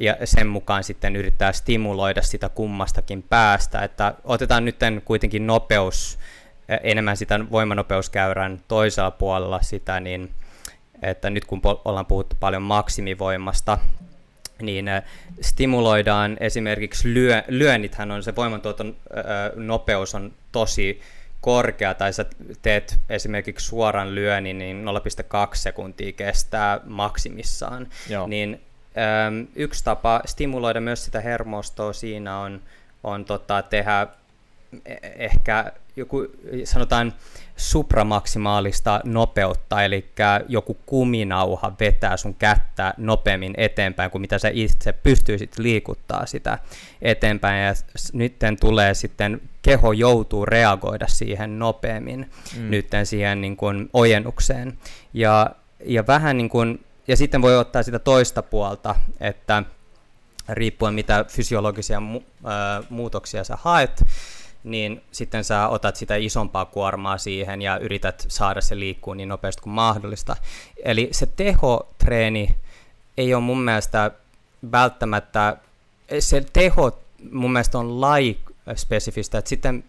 ja 0.00 0.16
sen 0.24 0.46
mukaan 0.46 0.84
sitten 0.84 1.16
yrittää 1.16 1.52
stimuloida 1.52 2.22
sitä 2.22 2.48
kummastakin 2.48 3.22
päästä, 3.22 3.80
että 3.80 4.14
otetaan 4.24 4.64
nyt 4.64 4.76
kuitenkin 5.04 5.46
nopeus, 5.46 6.18
enemmän 6.82 7.16
sitä 7.16 7.40
voimanopeuskäyrän 7.50 8.60
toisella 8.68 9.10
puolella 9.10 9.62
sitä, 9.62 10.00
niin 10.00 10.34
että 11.02 11.30
nyt 11.30 11.44
kun 11.44 11.60
ollaan 11.84 12.06
puhuttu 12.06 12.36
paljon 12.40 12.62
maksimivoimasta, 12.62 13.78
niin 14.62 14.86
stimuloidaan 15.40 16.36
esimerkiksi 16.40 17.14
lyö, 17.14 17.42
lyönnithän 17.48 18.10
on 18.10 18.22
se 18.22 18.36
voimantuoton 18.36 18.96
nopeus 19.54 20.14
on 20.14 20.32
tosi 20.52 21.00
korkea, 21.44 21.94
tai 21.94 22.12
sä 22.12 22.26
teet 22.62 23.00
esimerkiksi 23.08 23.66
suoran 23.66 24.14
lyönnin, 24.14 24.58
niin 24.58 24.84
0,2 24.84 25.56
sekuntia 25.56 26.12
kestää 26.12 26.80
maksimissaan, 26.84 27.86
Joo. 28.08 28.26
niin 28.26 28.60
yksi 29.54 29.84
tapa 29.84 30.20
stimuloida 30.24 30.80
myös 30.80 31.04
sitä 31.04 31.20
hermostoa 31.20 31.92
siinä 31.92 32.38
on, 32.38 32.60
on 33.02 33.24
tota, 33.24 33.62
tehdä 33.62 34.06
e-, 34.84 34.96
ehkä 35.02 35.72
joku, 35.96 36.26
sanotaan, 36.64 37.14
supramaksimaalista 37.56 39.00
nopeutta, 39.04 39.84
eli 39.84 40.10
joku 40.48 40.74
kuminauha 40.86 41.72
vetää 41.80 42.16
sun 42.16 42.34
kättä 42.34 42.94
nopeammin 42.96 43.54
eteenpäin 43.56 44.10
kuin 44.10 44.20
mitä 44.20 44.38
sä 44.38 44.50
itse 44.52 44.92
pystyisit 44.92 45.58
liikuttaa 45.58 46.26
sitä 46.26 46.58
eteenpäin, 47.02 47.64
ja 47.64 47.74
nyt 48.12 48.34
tulee 48.60 48.94
sitten, 48.94 49.40
keho 49.62 49.92
joutuu 49.92 50.46
reagoida 50.46 51.06
siihen 51.08 51.58
nopeammin, 51.58 52.30
mm. 52.56 52.70
nyt 52.70 52.86
siihen 53.04 53.40
niin 53.40 53.56
kuin 53.56 53.90
ojennukseen, 53.92 54.78
ja, 55.12 55.50
ja 55.84 56.06
vähän 56.06 56.36
niin 56.36 56.48
kuin, 56.48 56.84
ja 57.08 57.16
sitten 57.16 57.42
voi 57.42 57.56
ottaa 57.56 57.82
sitä 57.82 57.98
toista 57.98 58.42
puolta, 58.42 58.94
että 59.20 59.62
riippuen 60.48 60.94
mitä 60.94 61.24
fysiologisia 61.28 61.98
mu- 61.98 62.24
äh, 62.46 62.86
muutoksia 62.90 63.44
sä 63.44 63.58
haet, 63.62 64.04
niin 64.64 65.02
sitten 65.12 65.44
sä 65.44 65.68
otat 65.68 65.96
sitä 65.96 66.16
isompaa 66.16 66.64
kuormaa 66.64 67.18
siihen 67.18 67.62
ja 67.62 67.78
yrität 67.78 68.24
saada 68.28 68.60
se 68.60 68.78
liikkuu 68.78 69.14
niin 69.14 69.28
nopeasti 69.28 69.62
kuin 69.62 69.74
mahdollista. 69.74 70.36
Eli 70.84 71.08
se 71.12 71.26
tehotreeni 71.26 72.56
ei 73.16 73.34
ole 73.34 73.42
mun 73.42 73.60
mielestä 73.60 74.10
välttämättä, 74.72 75.56
se 76.18 76.44
teho 76.52 76.98
mun 77.32 77.52
mielestä 77.52 77.78
on 77.78 78.00
laji-spesifistä, 78.00 79.38
että 79.38 79.48
sitten 79.48 79.84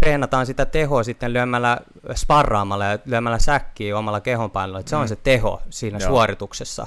treenataan 0.00 0.46
sitä 0.46 0.64
tehoa 0.64 1.02
sitten 1.02 1.32
lyömällä, 1.32 1.78
sparraamalla 2.14 2.84
ja 2.84 2.98
lyömällä 3.04 3.38
säkkiä 3.38 3.98
omalla 3.98 4.20
kehonpainolla, 4.20 4.80
että 4.80 4.90
se 4.90 4.96
mm. 4.96 5.02
on 5.02 5.08
se 5.08 5.16
teho 5.16 5.62
siinä 5.70 5.98
Joo. 5.98 6.08
suorituksessa 6.08 6.86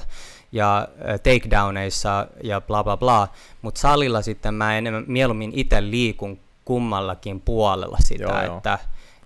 ja 0.52 0.88
takedowneissa 1.22 2.26
ja 2.44 2.60
bla 2.60 2.84
bla 2.84 2.96
bla, 2.96 3.28
mutta 3.62 3.80
salilla 3.80 4.22
sitten 4.22 4.54
mä 4.54 4.78
enemmän 4.78 5.04
mieluummin 5.06 5.52
itse 5.54 5.90
liikun 5.90 6.38
kummallakin 6.70 7.40
puolella 7.40 7.96
sitä, 8.00 8.22
joo, 8.22 8.56
että 8.56 8.78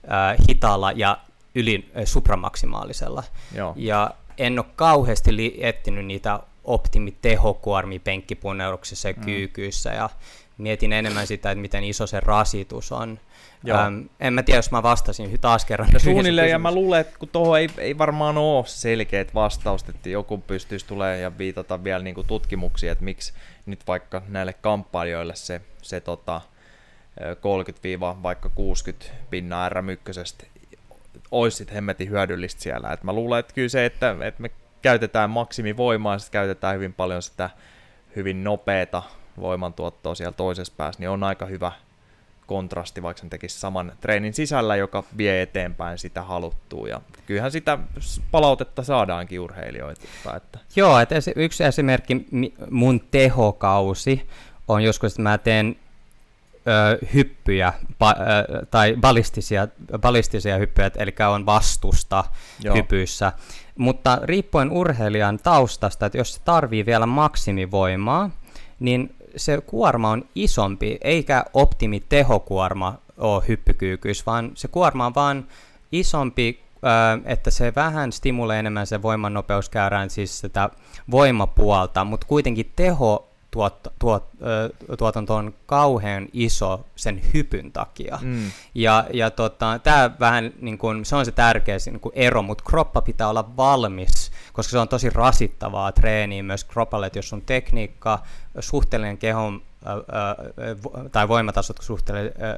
joo. 0.03 0.47
hitaalla 0.49 0.93
ja 0.93 1.19
yli 1.55 1.91
supramaksimaalisella. 2.05 3.23
Joo. 3.55 3.73
Ja 3.77 4.11
en 4.39 4.59
ole 4.59 4.67
kauheasti 4.77 5.37
li- 5.37 5.59
etsinyt 5.61 6.07
niitä 6.07 6.41
optimitehokuormi 6.65 7.99
penkkipunneruksissa 7.99 9.09
ja 9.09 9.15
mm. 9.17 9.25
kyykyissä 9.25 9.91
ja 9.91 10.11
mietin 10.59 10.93
enemmän 10.93 11.27
sitä, 11.27 11.51
että 11.51 11.63
miten 11.63 11.85
iso 11.85 12.07
se 12.07 12.21
rasitus 12.21 12.93
on. 12.93 13.21
Ähm, 13.71 14.01
en 14.21 14.35
mä 14.35 14.43
tiedä, 14.43 14.59
jos 14.59 14.71
mä 14.71 14.83
vastasin 14.83 15.41
taas 15.41 15.65
kerran. 15.65 15.89
No 15.93 15.99
suunnilleen, 15.99 16.51
ja 16.51 16.59
mä 16.59 16.75
luulen, 16.75 17.01
että 17.01 17.19
kun 17.19 17.29
tuohon 17.29 17.59
ei, 17.59 17.69
ei 17.79 17.99
varmaan 17.99 18.39
ole 18.39 18.65
selkeät 18.67 19.35
vastaukset, 19.35 19.89
että 19.89 20.09
joku 20.09 20.39
pystyisi 20.39 20.87
tulemaan 20.87 21.21
ja 21.21 21.39
viitata 21.39 21.85
vielä 21.85 22.05
niin 22.05 22.15
kuin 22.15 22.27
tutkimuksia, 22.27 22.93
että 22.93 23.05
miksi 23.05 23.33
nyt 23.67 23.81
vaikka 23.87 24.23
näille 24.29 24.53
kamppailijoille 24.53 25.37
se, 25.37 25.61
se 25.83 26.01
tota, 26.01 26.41
30 27.41 28.23
vaikka 28.23 28.49
60 28.49 29.15
pinnaa 29.31 29.69
R1 29.69 30.47
olisi 31.31 31.57
sitten 31.57 31.75
hemmetin 31.75 32.11
hyödyllistä 32.11 32.63
siellä. 32.63 32.93
Et 32.93 33.03
mä 33.03 33.13
luulen, 33.13 33.41
että 33.41 33.55
kyllä 33.55 33.69
se, 33.69 33.87
että, 33.87 34.17
että 34.21 34.43
me 34.43 34.51
käytetään 34.83 35.31
maksimivoimaa, 35.31 36.19
sitten 36.19 36.33
käytetään 36.33 36.75
hyvin 36.75 36.93
paljon 36.93 37.23
sitä 37.23 37.51
hyvin 38.17 38.45
nopeata 38.45 39.03
voimantuottoa 39.41 40.15
siellä 40.15 40.33
toisessa 40.33 40.75
päässä, 40.77 41.01
niin 41.01 41.11
on 41.11 41.25
aika 41.25 41.47
hyvä 41.47 41.73
kontrasti, 42.47 43.03
vaikka 43.03 43.21
sen 43.21 43.31
tekisi 43.31 43.61
saman 43.61 43.93
treenin 44.01 44.35
sisällä, 44.35 44.77
joka 44.77 45.05
vie 45.17 45.43
eteenpäin 45.43 45.99
sitä 45.99 46.23
haluttua. 46.23 46.89
Ja 46.89 47.01
kyllähän 47.27 47.53
sitä 47.53 47.79
palautetta 48.31 48.83
saadaankin 48.83 49.41
urheilijoilta. 49.41 50.03
Että... 50.37 50.59
Joo, 50.77 50.99
että 50.99 51.15
yksi 51.37 51.65
esimerkki 51.65 52.27
mun 52.71 53.01
tehokausi 53.11 54.29
on 54.69 54.85
joskus, 54.85 55.13
että 55.13 55.23
mä 55.23 55.39
teen 55.39 55.77
ö, 56.69 56.99
hyppyjä 57.15 57.73
ba, 57.99 58.11
ö, 58.11 58.67
tai 58.67 58.97
ballistisia, 59.01 59.69
ballistisia 59.99 60.59
hyppyjä, 60.59 60.91
eli 60.97 61.15
on 61.29 61.47
vastusta 61.47 62.25
Joo. 62.63 62.77
hypyissä. 62.77 63.33
Mutta 63.79 64.19
riippuen 64.23 64.71
urheilijan 64.71 65.39
taustasta, 65.39 66.07
että 66.07 66.19
jos 66.19 66.35
se 66.35 66.41
tarvii 66.45 66.87
vielä 66.87 67.07
maksimivoimaa, 67.07 68.31
niin 68.81 69.15
se 69.37 69.61
kuorma 69.61 70.11
on 70.11 70.25
isompi, 70.35 70.99
eikä 71.01 71.45
optimitehokuorma 71.55 72.99
ole 73.19 73.43
hyppykyykyys, 73.49 74.27
vaan 74.27 74.51
se 74.55 74.69
kuorma 74.69 75.07
on 75.07 75.15
vaan 75.15 75.47
isompi, 75.93 76.65
että 77.25 77.51
se 77.51 77.73
vähän 77.77 78.13
stimuloi 78.13 78.59
enemmän 78.59 78.87
se 78.87 79.03
voimannopeuskäyrään, 79.03 80.11
siis 80.11 80.41
sitä 80.41 80.71
voimapuolta, 81.11 82.05
mutta 82.05 82.27
kuitenkin 82.27 82.73
teho 82.77 83.34
tuot, 83.55 83.89
tuot, 83.99 84.25
tuotanto 84.99 85.35
on 85.35 85.55
kauhean 85.67 86.29
iso 86.33 86.85
sen 86.97 87.23
hypyn 87.35 87.73
takia. 87.73 88.19
Mm. 88.23 88.51
Ja, 88.75 89.05
ja 89.13 89.31
tota, 89.31 89.81
tämä 89.83 90.11
vähän 90.21 90.53
niin 90.61 90.79
kun, 90.79 91.05
se 91.05 91.17
on 91.17 91.25
se 91.25 91.33
tärkeä 91.33 91.77
niin 91.87 92.01
kun 92.01 92.13
ero, 92.15 92.43
mutta 92.43 92.65
kroppa 92.65 93.03
pitää 93.03 93.29
olla 93.29 93.57
valmis, 93.57 94.33
koska 94.53 94.71
se 94.71 94.79
on 94.79 94.89
tosi 94.89 95.11
rasittavaa 95.11 95.93
treeniä 95.93 96.43
myös 96.43 96.65
kropalle, 96.65 97.07
että 97.07 97.19
jos 97.19 97.29
sun 97.29 97.43
tekniikka, 97.43 98.19
suhteellinen 98.61 99.19
kehon 99.19 99.63
tai 101.13 101.29
voimatasot 101.29 101.81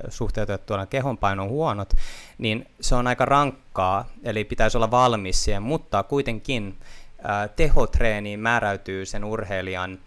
suhteutettuna 0.09 0.87
kehonpainon 0.87 1.49
huonot, 1.49 1.95
niin 2.39 2.67
se 2.81 2.95
on 2.95 3.07
aika 3.07 3.25
rankkaa, 3.25 4.05
eli 4.23 4.45
pitäisi 4.45 4.79
olla 4.79 4.91
valmis 4.91 5.45
siihen, 5.45 5.63
mutta 5.63 6.03
kuitenkin 6.03 6.79
tehotreeniin 7.57 8.41
määräytyy 8.41 9.07
sen 9.07 9.25
urheilijan 9.25 9.99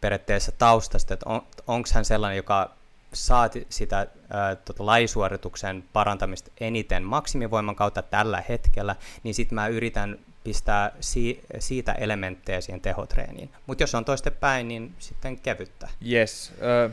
periaatteessa 0.00 0.52
taustasta, 0.52 1.14
että 1.14 1.28
on, 1.28 1.42
onko 1.66 1.88
hän 1.94 2.04
sellainen, 2.04 2.36
joka 2.36 2.70
saa 3.12 3.50
sitä 3.68 4.06
ää, 4.30 4.56
tota, 4.56 4.86
laisuorituksen 4.86 5.84
parantamista 5.92 6.50
eniten 6.60 7.02
maksimivoiman 7.02 7.76
kautta 7.76 8.02
tällä 8.02 8.42
hetkellä, 8.48 8.96
niin 9.22 9.34
sitten 9.34 9.54
mä 9.54 9.68
yritän 9.68 10.18
pistää 10.44 10.92
si- 11.00 11.40
siitä 11.58 11.92
elementtejä 11.92 12.60
siihen 12.60 12.80
tehotreeniin. 12.80 13.50
Mutta 13.66 13.82
jos 13.82 13.94
on 13.94 14.04
toistepäin, 14.04 14.68
niin 14.68 14.94
sitten 14.98 15.40
kevyttä. 15.40 15.88
Yes. 16.10 16.52
Ö, 16.62 16.90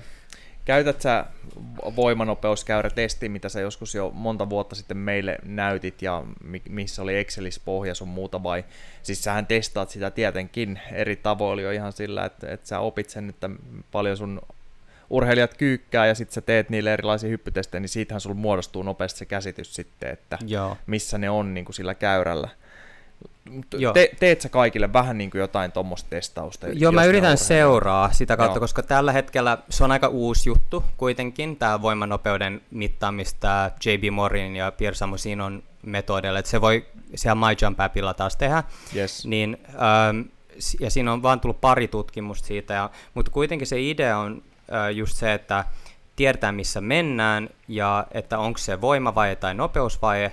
käytät 0.65 1.01
sä 1.01 1.25
voimanopeuskäyrä-testi, 1.95 3.30
mitä 3.30 3.49
sä 3.49 3.60
joskus 3.60 3.95
jo 3.95 4.12
monta 4.13 4.49
vuotta 4.49 4.75
sitten 4.75 4.97
meille 4.97 5.38
näytit 5.43 6.01
ja 6.01 6.23
missä 6.69 7.01
oli 7.01 7.17
Excelis 7.17 7.60
pohja 7.60 7.95
sun 7.95 8.08
muuta 8.08 8.43
vai 8.43 8.65
siis 9.04 9.23
sähän 9.23 9.45
testaat 9.45 9.89
sitä 9.89 10.12
tietenkin 10.12 10.80
eri 10.91 11.15
tavoilla 11.15 11.62
jo 11.62 11.71
ihan 11.71 11.93
sillä, 11.93 12.25
että, 12.25 12.51
että 12.51 12.67
sä 12.67 12.80
opit 12.80 13.10
sen, 13.10 13.30
että 13.30 13.49
paljon 13.91 14.17
sun 14.17 14.41
urheilijat 15.10 15.54
kyykkää 15.54 16.08
ja 16.08 16.15
sitten 16.15 16.34
sä 16.34 16.41
teet 16.41 16.69
niille 16.69 16.93
erilaisia 16.93 17.30
hyppytestejä, 17.30 17.80
niin 17.80 17.89
siitähän 17.89 18.21
sulla 18.21 18.36
muodostuu 18.36 18.84
nopeasti 18.84 19.19
se 19.19 19.25
käsitys 19.25 19.75
sitten, 19.75 20.12
että 20.12 20.38
Joo. 20.47 20.78
missä 20.88 21.17
ne 21.17 21.30
on 21.30 21.54
niin 21.54 21.65
kuin 21.65 21.75
sillä 21.75 21.95
käyrällä. 21.95 22.49
Te, 23.94 24.12
teet 24.20 24.42
sä 24.42 24.50
kaikille 24.50 24.94
vähän 24.94 25.18
niin 25.18 25.32
kuin 25.32 25.40
jotain 25.40 25.72
tuommoista 25.72 26.10
testausta? 26.10 26.68
Joo, 26.68 26.92
mä 26.92 27.06
yritän 27.06 27.38
seuraa 27.38 28.14
sitä 28.14 28.38
kautta, 28.38 28.58
Joo. 28.58 28.60
koska 28.60 28.84
tällä 28.84 29.12
hetkellä 29.12 29.58
se 29.70 29.84
on 29.84 29.92
aika 29.92 30.08
uusi 30.08 30.50
juttu 30.50 30.84
kuitenkin, 30.98 31.58
tämä 31.58 31.82
voimanopeuden 31.82 32.62
mittaamista, 32.72 33.72
JB 33.86 34.14
Morin 34.14 34.56
ja 34.56 34.72
Pierre 34.72 34.96
Samusin 34.96 35.42
on 35.42 35.64
metodeilla, 35.86 36.40
että 36.40 36.52
se 36.52 36.62
voi 36.62 36.86
siellä 37.16 37.36
My 37.36 37.56
Jump 37.62 37.80
appilla 37.80 38.14
taas 38.14 38.36
tehdä, 38.38 38.64
Yes. 38.96 39.26
niin, 39.26 39.58
ähm, 39.70 40.22
ja 40.80 40.92
siinä 40.92 41.14
on 41.14 41.24
vaan 41.24 41.40
tullut 41.40 41.62
pari 41.62 41.88
tutkimusta 41.88 42.48
siitä, 42.48 42.74
ja, 42.74 42.90
mutta 43.14 43.32
kuitenkin 43.32 43.68
se 43.68 43.82
idea 43.82 44.18
on 44.18 44.44
äh, 44.74 44.90
just 44.96 45.18
se, 45.18 45.34
että 45.34 45.66
tietää 46.16 46.52
missä 46.52 46.82
mennään, 46.82 47.50
ja 47.68 48.08
että 48.12 48.40
onko 48.40 48.58
se 48.58 48.82
voimavaje 48.82 49.36
tai 49.36 49.54
nopeusvaje, 49.56 50.32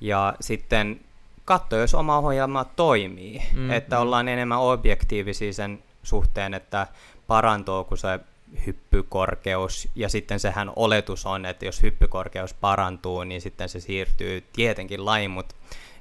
ja 0.00 0.34
sitten 0.40 1.00
katsoa, 1.44 1.78
jos 1.78 1.94
oma 1.94 2.18
ohjelma 2.18 2.64
toimii, 2.64 3.42
Mm, 3.54 3.70
että 3.70 3.96
mm. 3.96 4.02
ollaan 4.02 4.28
enemmän 4.28 4.60
objektiivisia 4.60 5.52
sen 5.52 5.82
suhteen, 6.02 6.54
että 6.54 6.86
parantuuko 7.26 7.96
se 7.96 8.20
hyppykorkeus, 8.66 9.88
ja 9.94 10.08
sitten 10.08 10.40
sehän 10.40 10.70
oletus 10.76 11.26
on, 11.26 11.46
että 11.46 11.64
jos 11.64 11.82
hyppykorkeus 11.82 12.54
parantuu, 12.54 13.24
niin 13.24 13.40
sitten 13.40 13.68
se 13.68 13.80
siirtyy 13.80 14.44
tietenkin 14.52 15.04
lajiin, 15.04 15.30
mutta 15.30 15.54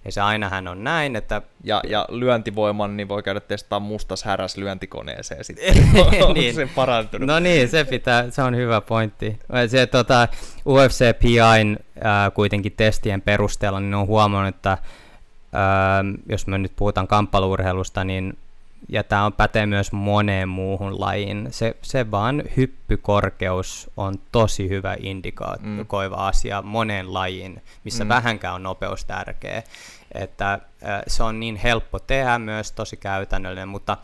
ja 0.06 0.12
se 0.12 0.22
ainahan 0.22 0.68
on 0.68 0.84
näin, 0.84 1.16
että 1.16 1.42
Ja, 1.64 1.82
ja 1.88 2.06
lyöntivoiman 2.10 2.98
niin 2.98 3.10
voi 3.10 3.24
käydä 3.24 3.40
testaa 3.40 3.80
mustas 3.80 4.24
häräs 4.24 4.58
lyöntikoneeseen 4.58 5.44
sitten. 5.44 5.76
Niin. 6.34 6.56
se 6.56 6.70
parantunut? 6.76 7.28
No 7.28 7.40
niin, 7.40 7.70
se, 7.70 7.84
pitää, 7.86 8.30
se 8.30 8.42
on 8.42 8.56
hyvä 8.56 8.82
pointti. 8.82 9.40
Se, 9.68 9.88
tota, 9.88 10.28
UFC 10.66 11.20
PIn 11.20 11.80
ää, 12.02 12.32
kuitenkin 12.32 12.72
testien 12.72 13.22
perusteella 13.22 13.80
niin 13.80 13.94
on 13.96 14.08
huomannut, 14.08 14.56
että 14.56 14.78
ää, 15.54 16.04
jos 16.30 16.48
me 16.48 16.58
nyt 16.58 16.74
puhutaan 16.76 17.08
kamppailurheilusta, 17.08 18.04
niin 18.04 18.38
ja 18.90 19.04
tämä 19.04 19.26
on 19.26 19.34
pätee 19.34 19.66
myös 19.66 19.92
moneen 19.92 20.50
muuhun 20.50 21.02
lajiin. 21.02 21.48
Se, 21.52 21.76
se 21.82 22.12
vaan 22.12 22.44
hyppykorkeus 22.58 23.92
on 23.98 24.14
tosi 24.32 24.70
hyvä 24.70 24.96
indikaatioiva 25.00 26.16
mm. 26.16 26.24
asia 26.24 26.62
moneen 26.62 27.14
lajiin, 27.14 27.62
missä 27.84 28.04
Mm. 28.04 28.10
vähänkään 28.10 28.56
on 28.56 28.64
nopeus 28.64 29.06
tärkeä. 29.06 29.64
Että 30.12 30.54
äh, 30.54 30.60
se 31.08 31.24
on 31.24 31.40
niin 31.40 31.56
helppo 31.56 32.00
tehdä 32.00 32.40
myös, 32.40 32.72
tosi 32.72 32.98
käytännöllinen, 32.98 33.68
mutta 33.68 33.98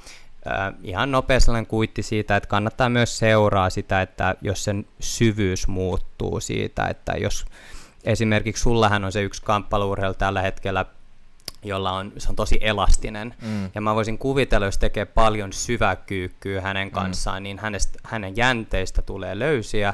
äh, 0.51 0.73
ihan 0.83 1.11
nopea 1.11 1.39
sellainen 1.39 1.67
kuitti 1.67 2.03
siitä, 2.03 2.35
että 2.35 2.49
kannattaa 2.49 2.89
myös 2.89 3.17
seuraa 3.17 3.69
sitä, 3.69 4.01
että 4.01 4.35
jos 4.41 4.63
sen 4.63 4.85
syvyys 4.99 5.67
muuttuu 5.67 6.39
siitä, 6.39 6.85
että 6.85 7.13
jos 7.13 7.45
esimerkiksi 8.03 8.63
sullahan 8.63 9.05
on 9.05 9.11
se 9.11 9.21
yksi 9.21 9.41
kamppailurheilu 9.41 10.13
tällä 10.13 10.41
hetkellä, 10.41 10.85
jolla 11.63 11.91
on, 11.91 12.11
se 12.17 12.29
on 12.29 12.35
tosi 12.35 12.57
elastinen. 12.61 13.35
Mm. 13.41 13.69
Ja 13.75 13.81
mä 13.81 13.95
voisin 13.95 14.17
kuvitella, 14.17 14.65
jos 14.65 14.77
tekee 14.77 15.05
paljon 15.05 15.53
syväkyykkyä 15.53 16.61
hänen 16.61 16.91
kanssaan, 16.91 17.41
mm. 17.41 17.43
niin 17.43 17.59
hänestä, 17.59 17.99
hänen 18.03 18.37
jänteistä 18.37 19.01
tulee 19.01 19.39
löysiä 19.39 19.93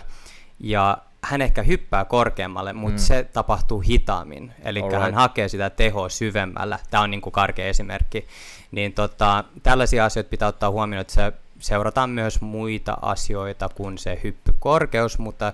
ja 0.59 0.97
hän 1.21 1.41
ehkä 1.41 1.63
hyppää 1.63 2.05
korkeammalle, 2.05 2.73
mutta 2.73 2.95
Mm. 2.95 3.01
mm. 3.01 3.05
se 3.05 3.23
tapahtuu 3.33 3.79
hitaammin. 3.79 4.53
Eli 4.63 4.81
Alright. 4.81 5.01
hän 5.01 5.13
hakee 5.13 5.49
sitä 5.49 5.69
tehoa 5.69 6.09
syvemmällä. 6.09 6.79
Tämä 6.89 7.03
on 7.03 7.11
niin 7.11 7.21
kuin 7.21 7.33
karkea 7.33 7.67
esimerkki. 7.67 8.27
Niin 8.71 8.93
tota, 8.93 9.43
tällaisia 9.63 10.05
asioita 10.05 10.29
pitää 10.29 10.47
ottaa 10.47 10.71
huomioon, 10.71 11.01
että 11.01 11.13
se 11.13 11.33
seurataan 11.59 12.09
myös 12.09 12.41
muita 12.41 12.97
asioita 13.01 13.69
kuin 13.69 13.97
se 13.97 14.19
hyppykorkeus, 14.23 15.19
mutta 15.19 15.53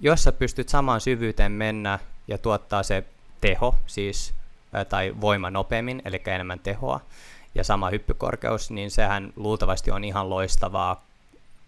jos 0.00 0.24
sä 0.24 0.32
pystyt 0.32 0.68
samaan 0.68 1.00
syvyyteen 1.00 1.52
mennä 1.52 1.98
ja 2.28 2.38
tuottaa 2.38 2.82
se 2.82 3.04
teho, 3.40 3.74
siis 3.86 4.34
tai 4.88 5.14
voima 5.20 5.50
nopeammin, 5.50 6.02
eli 6.04 6.22
enemmän 6.26 6.58
tehoa, 6.58 7.00
ja 7.54 7.64
sama 7.64 7.90
hyppykorkeus, 7.90 8.70
niin 8.70 8.90
sehän 8.90 9.32
luultavasti 9.36 9.90
on 9.90 10.04
ihan 10.04 10.30
loistavaa 10.30 11.04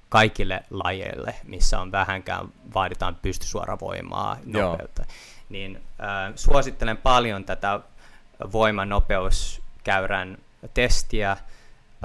kaikille 0.09 0.63
lajeille, 0.71 1.35
missä 1.45 1.81
on 1.81 1.93
vähänkään, 1.93 2.49
vaaditaan 2.75 3.17
pystysuoravoimaa, 3.23 4.37
Joo. 4.47 4.71
nopeutta. 4.71 5.05
Niin 5.49 5.77
äh, 5.77 6.33
suosittelen 6.35 6.97
paljon 6.97 7.45
tätä 7.45 7.81
voimanopeuskäyrän 8.53 10.39
testiä 10.75 11.31
äh, 11.31 11.39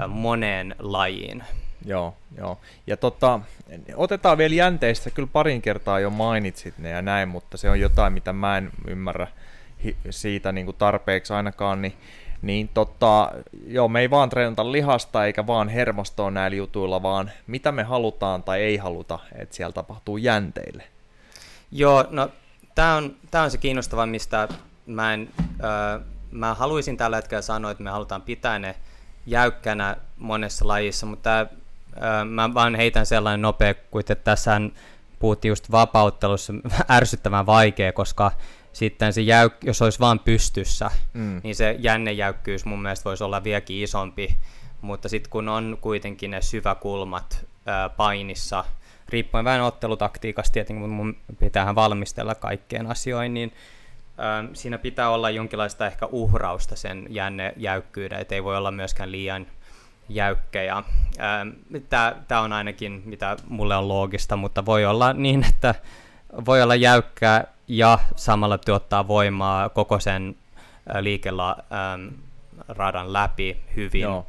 moneen 0.08 0.74
lajiin. 0.78 1.44
Joo, 1.84 2.16
joo. 2.38 2.60
Ja 2.86 2.96
tota, 2.96 3.40
otetaan 3.96 4.38
vielä 4.38 4.54
jänteistä, 4.54 5.10
kyllä 5.10 5.28
parin 5.32 5.62
kertaa 5.62 6.00
jo 6.00 6.10
mainitsit 6.10 6.78
ne 6.78 6.90
ja 6.90 7.02
näin, 7.02 7.28
mutta 7.28 7.56
se 7.56 7.70
on 7.70 7.80
jotain, 7.80 8.12
mitä 8.12 8.32
mä 8.32 8.58
en 8.58 8.70
ymmärrä 8.86 9.26
siitä 10.10 10.52
niin 10.52 10.64
kuin 10.66 10.76
tarpeeksi 10.76 11.32
ainakaan, 11.32 11.82
niin, 11.82 11.92
niin 12.42 12.68
tota, 12.68 13.30
joo, 13.66 13.88
me 13.88 14.00
ei 14.00 14.10
vaan 14.10 14.30
treenata 14.30 14.72
lihasta 14.72 15.26
eikä 15.26 15.46
vaan 15.46 15.68
hermostoa 15.68 16.30
näillä 16.30 16.56
jutuilla, 16.56 17.02
vaan 17.02 17.30
mitä 17.46 17.72
me 17.72 17.82
halutaan 17.82 18.42
tai 18.42 18.62
ei 18.62 18.76
haluta, 18.76 19.18
että 19.34 19.56
siellä 19.56 19.72
tapahtuu 19.72 20.16
jänteille. 20.16 20.84
Joo, 21.72 22.04
no 22.10 22.28
tämä 22.74 22.96
on, 22.96 23.16
tää 23.30 23.42
on 23.42 23.50
se 23.50 23.58
kiinnostava, 23.58 24.06
mistä 24.06 24.48
mä, 24.86 25.14
en, 25.14 25.28
öö, 25.64 26.00
mä 26.30 26.54
haluaisin 26.54 26.96
tällä 26.96 27.16
hetkellä 27.16 27.42
sanoa, 27.42 27.70
että 27.70 27.82
me 27.82 27.90
halutaan 27.90 28.22
pitää 28.22 28.58
ne 28.58 28.74
jäykkänä 29.26 29.96
monessa 30.16 30.68
lajissa, 30.68 31.06
mutta 31.06 31.38
öö, 31.40 32.24
mä 32.24 32.54
vaan 32.54 32.74
heitän 32.74 33.06
sellainen 33.06 33.42
nopea, 33.42 33.74
että 34.00 34.14
tässä 34.14 34.60
puhuttiin 35.18 35.50
just 35.50 35.70
vapauttelussa 35.70 36.52
ärsyttävän 36.96 37.46
vaikea, 37.46 37.92
koska 37.92 38.32
sitten 38.72 39.12
se 39.12 39.20
jäyk, 39.20 39.52
jos 39.64 39.82
olisi 39.82 40.00
vaan 40.00 40.18
pystyssä, 40.18 40.90
Mm. 41.14 41.40
niin 41.44 41.54
se 41.54 41.76
jännejäykkyys 41.78 42.64
mun 42.64 42.82
mielestä 42.82 43.04
voisi 43.04 43.24
olla 43.24 43.44
vieläkin 43.44 43.82
isompi, 43.82 44.36
mutta 44.80 45.08
sitten 45.08 45.30
kun 45.30 45.48
on 45.48 45.78
kuitenkin 45.80 46.30
ne 46.30 46.42
syväkulmat 46.42 47.46
ää, 47.66 47.88
painissa, 47.88 48.64
riippuen 49.08 49.44
vähän 49.44 49.60
ottelutaktiikasta 49.60 50.52
tietenkin, 50.52 50.80
mutta 50.80 50.94
mun 50.94 51.16
pitäähän 51.38 51.74
valmistella 51.74 52.34
kaikkeen 52.34 52.86
asioihin, 52.86 53.34
niin 53.34 53.52
ää, 54.18 54.44
siinä 54.52 54.78
pitää 54.78 55.10
olla 55.10 55.30
jonkinlaista 55.30 55.86
ehkä 55.86 56.06
uhrausta 56.06 56.76
sen 56.76 57.06
jännejäykkyyden, 57.08 58.20
että 58.20 58.34
ei 58.34 58.44
voi 58.44 58.56
olla 58.56 58.70
myöskään 58.70 59.12
liian 59.12 59.46
jäykkä. 60.08 60.62
Ja, 60.62 60.82
Tämä 62.28 62.40
on 62.40 62.52
ainakin, 62.52 63.02
mitä 63.04 63.36
mulle 63.48 63.76
on 63.76 63.88
loogista, 63.88 64.36
mutta 64.36 64.66
voi 64.66 64.84
olla 64.86 65.12
niin, 65.12 65.44
että 65.48 65.74
voi 66.46 66.62
olla 66.62 66.74
jäykkää 66.74 67.44
ja 67.70 67.98
samalla 68.16 68.58
tuottaa 68.58 69.08
voimaa 69.08 69.68
koko 69.68 70.00
sen 70.00 70.36
liikella 71.00 71.56
äm, 71.94 72.10
radan 72.68 73.12
läpi 73.12 73.56
hyvin. 73.76 74.00
Joo. 74.00 74.26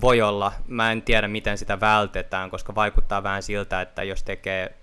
Voi 0.00 0.22
olla, 0.22 0.52
mä 0.68 0.92
en 0.92 1.02
tiedä 1.02 1.28
miten 1.28 1.58
sitä 1.58 1.80
vältetään, 1.80 2.50
koska 2.50 2.74
vaikuttaa 2.74 3.22
vähän 3.22 3.42
siltä, 3.42 3.80
että 3.80 4.02
jos 4.02 4.22
tekee 4.22 4.74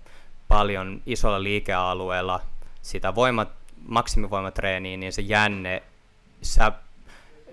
paljon 0.48 1.02
isolla 1.06 1.44
liikealueella 1.44 2.42
sitä 2.82 3.16
voimat, 3.16 3.50
maksimivoimatreeniä, 3.88 4.98
niin 4.98 5.14
se 5.14 5.22
jänne, 5.22 5.84
sä, 6.42 6.72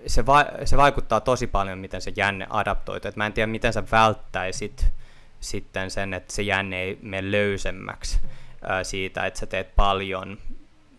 se, 0.07 0.25
va, 0.25 0.45
se 0.65 0.77
vaikuttaa 0.77 1.21
tosi 1.21 1.47
paljon, 1.47 1.77
miten 1.77 2.01
se 2.01 2.13
jänne 2.15 2.47
adaptoituu. 2.49 3.09
Et 3.09 3.15
mä 3.15 3.25
en 3.25 3.33
tiedä, 3.33 3.47
miten 3.47 3.73
sä 3.73 3.83
välttäisit 3.91 4.87
sitten 5.39 5.91
sen, 5.91 6.13
että 6.13 6.33
se 6.33 6.41
jänne 6.41 6.81
ei 6.81 6.99
mene 7.01 7.31
löysemmäksi 7.31 8.19
siitä, 8.83 9.25
että 9.25 9.39
sä 9.39 9.45
teet 9.45 9.75
paljon, 9.75 10.37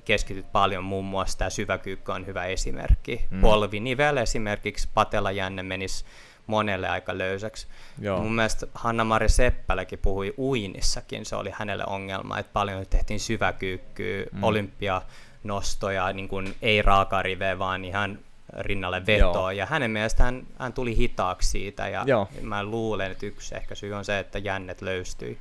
keskityt 0.05 0.53
paljon, 0.53 0.85
muun 0.85 1.05
muassa 1.05 1.39
tämä 1.39 1.51
syväkyykky 1.51 2.13
on 2.13 2.27
hyvä 2.27 2.45
esimerkki. 2.45 3.25
Mm. 3.31 3.41
Polvinivel 3.41 4.17
esimerkiksi, 4.17 4.89
patelajänne 4.95 5.63
menisi 5.63 6.05
monelle 6.47 6.89
aika 6.89 7.19
löysäksi. 7.19 7.67
Joo. 8.01 8.23
Mun 8.23 8.35
mielestä 8.35 8.67
Hanna-Mari 8.75 9.29
Seppäläkin 9.29 9.99
puhui 9.99 10.35
uinissakin, 10.39 11.25
se 11.27 11.37
oli 11.37 11.51
hänelle 11.55 11.85
ongelma, 11.87 12.39
että 12.39 12.53
paljon 12.53 12.87
tehtiin 12.91 13.21
syväkyykkyä, 13.21 14.25
Mm. 14.33 14.39
mm. 14.39 14.45
olympianostoja, 14.45 16.13
niin 16.13 16.29
kuin 16.29 16.55
ei 16.63 16.83
raakariveä, 16.83 17.59
vaan 17.59 17.85
ihan 17.85 18.19
rinnalle 18.59 19.07
vetoa, 19.07 19.33
Joo. 19.33 19.51
ja 19.51 19.67
hänen 19.67 19.91
mielestään 19.91 20.35
hän, 20.35 20.47
hän 20.59 20.73
tuli 20.73 20.97
hitaaksi 20.97 21.51
siitä, 21.51 21.89
ja 21.89 22.03
Joo. 22.07 22.29
mä 22.43 22.65
luulen, 22.65 23.13
että 23.13 23.27
yksi 23.27 23.55
ehkä 23.57 23.75
syy 23.75 23.93
on 23.93 24.05
se, 24.05 24.19
että 24.19 24.39
jännet 24.39 24.83
löystyi. 24.83 25.39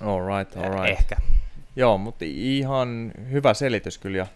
All 0.00 0.38
right, 0.38 0.56
all 0.56 0.72
right. 0.72 0.98
Ehkä. 0.98 1.16
Joo, 1.76 1.98
mutta 1.98 2.24
ihan 2.28 3.12
hyvä 3.30 3.54
selitys 3.54 3.98
kyllä 3.98 4.18
ja 4.18 4.26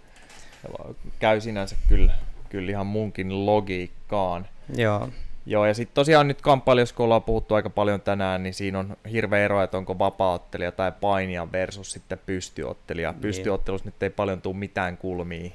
käy 1.18 1.40
sinänsä 1.40 1.76
kyllä, 1.88 2.12
kyllä 2.48 2.70
ihan 2.70 2.86
munkin 2.86 3.46
logiikkaan. 3.46 4.48
Joo. 4.76 5.08
Joo, 5.48 5.66
ja 5.66 5.74
sitten 5.74 5.94
tosiaan 5.94 6.28
nyt 6.28 6.42
kamppailijassa, 6.42 6.94
kun 6.94 7.04
ollaan 7.04 7.22
puhuttu 7.22 7.54
aika 7.54 7.70
paljon 7.70 8.00
tänään, 8.00 8.42
niin 8.42 8.54
siinä 8.54 8.78
on 8.78 8.96
hirveä 9.12 9.44
ero, 9.44 9.62
että 9.62 9.78
onko 9.78 9.98
vapaaottelija 9.98 10.72
tai 10.72 10.92
painija 11.00 11.52
versus 11.52 11.92
sitten 11.92 12.18
pystyottelija. 12.26 13.12
Niin. 13.12 13.20
Pystyottelussa 13.20 13.84
nyt 13.84 14.02
ei 14.02 14.10
paljon 14.10 14.40
tule 14.42 14.56
mitään 14.56 14.96
kulmia, 14.96 15.50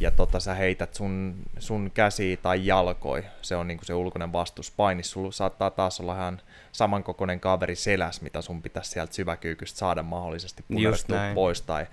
ja 0.00 0.10
tota, 0.10 0.40
sä 0.40 0.54
heität 0.54 0.94
sun, 0.94 1.34
sun 1.58 1.90
käsi 1.94 2.38
tai 2.42 2.66
jalkoi, 2.66 3.24
se 3.42 3.56
on 3.56 3.68
niinku 3.68 3.84
se 3.84 3.94
ulkoinen 3.94 4.32
vastus. 4.32 4.70
Painissa 4.70 5.12
sulla 5.12 5.32
saattaa 5.32 5.70
taas 5.70 6.00
olla 6.00 6.14
ihan 6.14 6.40
samankokoinen 6.72 7.40
kaveri 7.40 7.76
seläs, 7.76 8.20
mitä 8.20 8.42
sun 8.42 8.62
pitäisi 8.62 8.90
sieltä 8.90 9.14
syväkyykystä 9.14 9.78
saada 9.78 10.02
mahdollisesti 10.02 10.64
punerrettua 10.68 11.18
pois, 11.34 11.62
tai, 11.62 11.86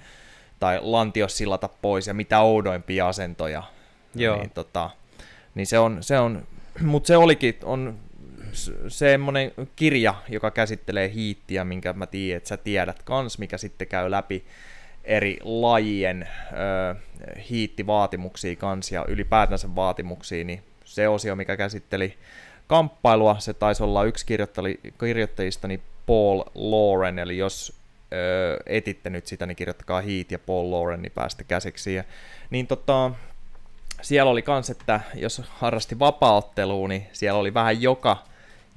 tai 0.59 0.79
lantios 0.81 1.37
sillata 1.37 1.69
pois, 1.81 2.07
ja 2.07 2.13
mitä 2.13 2.39
oudoimpia 2.39 3.07
asentoja. 3.07 3.63
Joo. 4.15 4.37
Niin, 4.37 4.49
tota, 4.49 4.89
niin 5.55 5.67
se 5.67 5.79
on, 5.79 5.97
se 6.01 6.19
on 6.19 6.47
mutta 6.81 7.07
se 7.07 7.17
olikin, 7.17 7.55
on 7.63 7.99
semmoinen 8.87 9.51
kirja, 9.75 10.15
joka 10.29 10.51
käsittelee 10.51 11.11
hiittiä, 11.13 11.63
minkä 11.63 11.93
mä 11.93 12.05
tiedän, 12.05 12.37
että 12.37 12.49
sä 12.49 12.57
tiedät 12.57 13.03
kans, 13.03 13.39
mikä 13.39 13.57
sitten 13.57 13.87
käy 13.87 14.11
läpi 14.11 14.45
eri 15.03 15.39
lajien 15.43 16.27
ö, 16.51 16.95
hiittivaatimuksia 17.49 18.55
kans 18.55 18.91
ja 18.91 19.05
ylipäätänsä 19.07 19.75
vaatimuksia, 19.75 20.43
niin 20.43 20.63
se 20.83 21.07
osio, 21.07 21.35
mikä 21.35 21.57
käsitteli 21.57 22.17
kamppailua, 22.67 23.39
se 23.39 23.53
taisi 23.53 23.83
olla 23.83 24.03
yksi 24.03 24.25
kirjoittajistani 24.99 25.81
Paul 26.05 26.43
Lauren, 26.55 27.19
eli 27.19 27.37
jos 27.37 27.73
ö, 28.13 28.57
etitte 28.65 29.09
nyt 29.09 29.27
sitä, 29.27 29.45
niin 29.45 29.55
kirjoittakaa 29.55 30.01
Heat 30.01 30.31
ja 30.31 30.39
Paul 30.39 30.71
Lauren, 30.71 31.01
niin 31.01 31.11
päästä 31.11 31.43
käsiksi. 31.43 31.95
Ja, 31.95 32.03
niin 32.49 32.67
tota, 32.67 33.11
siellä 34.01 34.31
oli 34.31 34.41
kans, 34.41 34.69
että 34.69 34.99
jos 35.15 35.41
harrasti 35.49 35.99
vapaaottelua, 35.99 36.87
niin 36.87 37.07
siellä 37.13 37.39
oli 37.39 37.53
vähän 37.53 37.81
joka, 37.81 38.23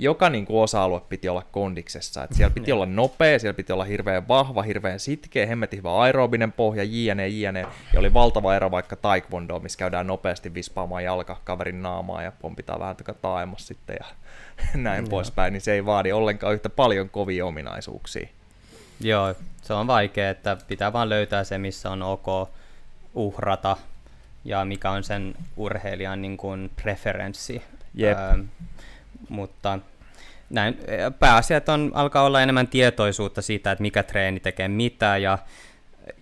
joka 0.01 0.31
niin 0.31 0.47
kuin 0.47 0.63
osa-alue 0.63 1.01
piti 1.09 1.29
olla 1.29 1.43
kondiksessa. 1.53 2.25
Et 2.25 2.33
siellä 2.33 2.55
piti 2.55 2.73
olla 2.73 2.87
nopea, 2.87 3.39
siellä 3.39 3.57
piti 3.57 3.73
olla 3.73 3.85
hirveän 3.85 4.29
vahva, 4.29 4.63
hirveän 4.63 5.01
sitkeä, 5.01 5.47
hemmetin 5.47 5.79
hyvä 5.79 5.99
aerobinen 5.99 6.53
pohja, 6.53 6.85
jne, 6.85 7.29
jne. 7.29 7.61
Ja 7.93 8.01
oli 8.01 8.15
valtava 8.15 8.55
ero 8.55 8.71
vaikka 8.71 8.97
taekwondo, 8.97 9.59
missä 9.59 9.79
käydään 9.79 10.07
nopeasti 10.07 10.55
vispaamaan 10.55 11.05
jalka 11.05 11.37
kaverin 11.45 11.83
naamaa 11.83 12.23
ja 12.23 12.33
pompitaan 12.33 12.81
vähän 12.81 12.97
taaemmas 13.23 13.67
sitten 13.67 13.97
ja 14.01 14.07
näin 14.83 15.09
poispäin, 15.09 15.53
niin 15.53 15.61
se 15.61 15.73
ei 15.73 15.87
vaadi 15.87 16.13
ollenkaan 16.13 16.55
yhtä 16.55 16.69
paljon 16.69 17.11
kovia 17.11 17.47
ominaisuuksia. 17.47 18.29
Joo, 19.01 19.35
se 19.63 19.73
on 19.73 19.87
vaikea, 19.87 20.31
että 20.31 20.57
pitää 20.69 20.93
vaan 20.93 21.09
löytää 21.09 21.45
se, 21.45 21.59
missä 21.59 21.91
on 21.91 22.03
ok 22.03 22.51
uhrata 23.15 23.77
ja 24.45 24.65
mikä 24.65 24.91
on 24.91 25.05
sen 25.05 25.35
urheilijan 25.57 26.23
niin 26.23 26.37
kuin 26.37 26.71
preferenssi. 26.83 27.63
Yep. 28.01 28.19
Öö, 28.19 28.39
mutta 29.29 29.79
näin, 30.51 30.79
pääasiat 31.19 31.69
on, 31.69 31.91
alkaa 31.95 32.23
olla 32.23 32.43
enemmän 32.43 32.69
tietoisuutta 32.69 33.43
siitä, 33.43 33.73
että 33.73 33.83
mikä 33.83 34.03
treeni 34.03 34.41
tekee 34.41 34.69
mitä 34.69 35.17
ja 35.17 35.39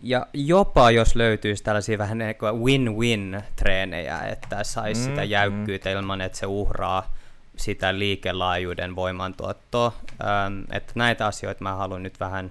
ja 0.03 0.27
jopa 0.33 0.91
jos 0.91 1.17
löytyisi 1.17 1.65
tällaisia 1.65 1.99
vähän 1.99 2.19
niin 2.19 2.37
win-win 2.65 3.43
treenejä, 3.57 4.19
että 4.19 4.65
saisi 4.65 5.01
mm, 5.01 5.05
sitä 5.05 5.23
mm. 5.23 5.31
jäykkyyttä 5.31 5.91
mm. 5.91 5.97
ilman, 5.97 6.21
että 6.21 6.39
se 6.39 6.47
uhraa 6.47 7.15
sitä 7.57 7.99
liikelaajuuden 7.99 8.97
voimantuottoa. 8.97 9.93
Ähm, 10.21 10.61
että 10.73 10.93
näitä 10.95 11.27
asioita 11.27 11.65
mä 11.65 11.75
haluan 11.75 12.03
nyt 12.03 12.21
vähän 12.21 12.51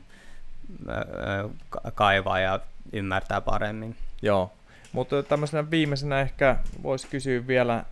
äh, 0.89 1.51
kaivaa 1.93 2.39
ja 2.39 2.59
ymmärtää 2.93 3.41
paremmin. 3.41 3.95
Joo, 4.21 4.51
mutta 4.91 5.23
tämmöisenä 5.23 5.71
viimeisenä 5.71 6.21
ehkä 6.21 6.57
voisi 6.83 7.07
kysyä 7.07 7.47
vielä 7.47 7.83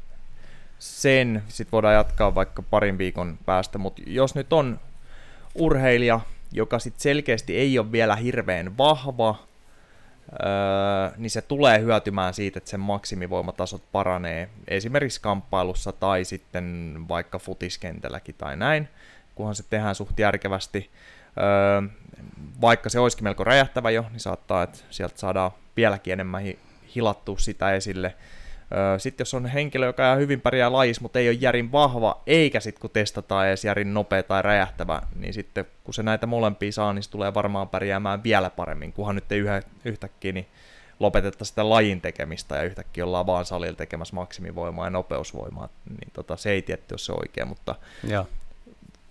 sen, 0.79 1.43
sitten 1.47 1.71
voidaan 1.71 1.93
jatkaa 1.93 2.35
vaikka 2.35 2.61
parin 2.61 2.97
viikon 2.97 3.37
päästä, 3.45 3.77
mutta 3.77 4.01
jos 4.07 4.35
nyt 4.35 4.53
on 4.53 4.79
urheilija, 5.55 6.19
joka 6.51 6.79
sitten 6.79 7.01
selkeästi 7.01 7.57
ei 7.57 7.79
ole 7.79 7.91
vielä 7.91 8.15
hirveän 8.15 8.77
vahva, 8.77 9.35
öö, 10.31 11.17
niin 11.17 11.29
se 11.29 11.41
tulee 11.41 11.79
hyötymään 11.79 12.33
siitä, 12.33 12.57
että 12.57 12.69
sen 12.69 12.79
maksimivoimatasot 12.79 13.91
paranee 13.91 14.49
esimerkiksi 14.67 15.21
kamppailussa 15.21 15.91
tai 15.91 16.25
sitten 16.25 16.95
vaikka 17.07 17.39
futiskentälläkin 17.39 18.35
tai 18.37 18.55
näin, 18.55 18.87
kunhan 19.35 19.55
se 19.55 19.63
tehdään 19.69 19.95
suht 19.95 20.19
järkevästi. 20.19 20.91
Öö, 21.37 21.89
vaikka 22.61 22.89
se 22.89 22.99
olisikin 22.99 23.23
melko 23.23 23.43
räjähtävä 23.43 23.91
jo, 23.91 24.05
niin 24.11 24.19
saattaa, 24.19 24.63
että 24.63 24.79
sieltä 24.89 25.19
saadaan 25.19 25.51
vieläkin 25.77 26.13
enemmän 26.13 26.43
hilattua 26.95 27.37
sitä 27.37 27.73
esille. 27.73 28.15
Sitten 28.97 29.21
jos 29.21 29.33
on 29.33 29.45
henkilö, 29.45 29.85
joka 29.85 30.15
hyvin 30.15 30.41
pärjää 30.41 30.71
lajissa, 30.71 31.01
mutta 31.01 31.19
ei 31.19 31.29
ole 31.29 31.37
järin 31.39 31.71
vahva, 31.71 32.21
eikä 32.27 32.59
sitten 32.59 32.81
kun 32.81 32.89
testataan 32.89 33.47
edes 33.47 33.65
järin 33.65 33.93
nopea 33.93 34.23
tai 34.23 34.41
räjähtävä, 34.41 35.01
niin 35.15 35.33
sitten 35.33 35.65
kun 35.83 35.93
se 35.93 36.03
näitä 36.03 36.27
molempia 36.27 36.71
saa, 36.71 36.93
niin 36.93 37.03
se 37.03 37.09
tulee 37.09 37.33
varmaan 37.33 37.69
pärjäämään 37.69 38.23
vielä 38.23 38.49
paremmin, 38.49 38.93
kunhan 38.93 39.15
nyt 39.15 39.31
ei 39.31 39.39
yhä, 39.39 39.61
yhtäkkiä 39.85 40.31
niin 40.31 40.47
lopetettaisiin 40.99 41.51
sitä 41.51 41.69
lajin 41.69 42.01
tekemistä 42.01 42.55
ja 42.55 42.63
yhtäkkiä 42.63 43.05
ollaan 43.05 43.25
vaan 43.25 43.45
salilla 43.45 43.75
tekemässä 43.75 44.15
maksimivoimaa 44.15 44.85
ja 44.85 44.89
nopeusvoimaa, 44.89 45.69
niin 45.89 46.11
tota, 46.13 46.35
se 46.35 46.51
ei 46.51 46.61
tietty 46.61 46.93
ole 46.93 46.99
se 46.99 47.11
oikea, 47.11 47.45
mutta 47.45 47.75
ja. 48.07 48.25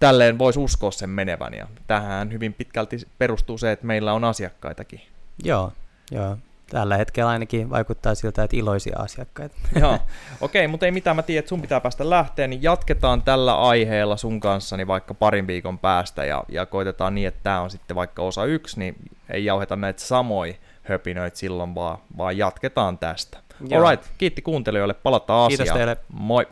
tälleen 0.00 0.38
voisi 0.38 0.58
uskoa 0.58 0.90
sen 0.90 1.10
menevän 1.10 1.54
ja 1.54 1.66
tähän 1.86 2.32
hyvin 2.32 2.52
pitkälti 2.52 2.96
perustuu 3.18 3.58
se, 3.58 3.72
että 3.72 3.86
meillä 3.86 4.12
on 4.12 4.24
asiakkaitakin. 4.24 5.00
Joo, 5.44 5.72
joo 6.10 6.36
tällä 6.70 6.96
hetkellä 6.96 7.30
ainakin 7.30 7.70
vaikuttaa 7.70 8.14
siltä, 8.14 8.42
että 8.42 8.56
iloisia 8.56 8.98
asiakkaita. 8.98 9.56
Joo, 9.80 9.94
okei, 9.94 10.04
okay, 10.40 10.68
mutta 10.68 10.86
ei 10.86 10.92
mitään, 10.92 11.16
mä 11.16 11.22
tiedän, 11.22 11.38
että 11.38 11.48
sun 11.48 11.62
pitää 11.62 11.80
päästä 11.80 12.10
lähteä, 12.10 12.46
niin 12.46 12.62
jatketaan 12.62 13.22
tällä 13.22 13.60
aiheella 13.60 14.16
sun 14.16 14.40
kanssani 14.40 14.86
vaikka 14.86 15.14
parin 15.14 15.46
viikon 15.46 15.78
päästä 15.78 16.24
ja, 16.24 16.44
ja 16.48 16.66
koitetaan 16.66 17.14
niin, 17.14 17.28
että 17.28 17.40
tämä 17.42 17.60
on 17.60 17.70
sitten 17.70 17.94
vaikka 17.94 18.22
osa 18.22 18.44
yksi, 18.44 18.78
niin 18.78 18.94
ei 19.30 19.44
jauheta 19.44 19.76
näitä 19.76 20.00
samoja 20.00 20.54
höpinöitä 20.82 21.38
silloin, 21.38 21.74
vaan, 21.74 21.98
vaan 22.16 22.38
jatketaan 22.38 22.98
tästä. 22.98 23.38
Joo. 23.68 23.84
Alright, 23.84 24.10
kiitti 24.18 24.42
kuuntelijoille, 24.42 24.94
palataan 24.94 25.46
asiaan. 25.46 25.58
Kiitos 25.58 25.76
teille. 25.76 25.96
Moi. 26.12 26.46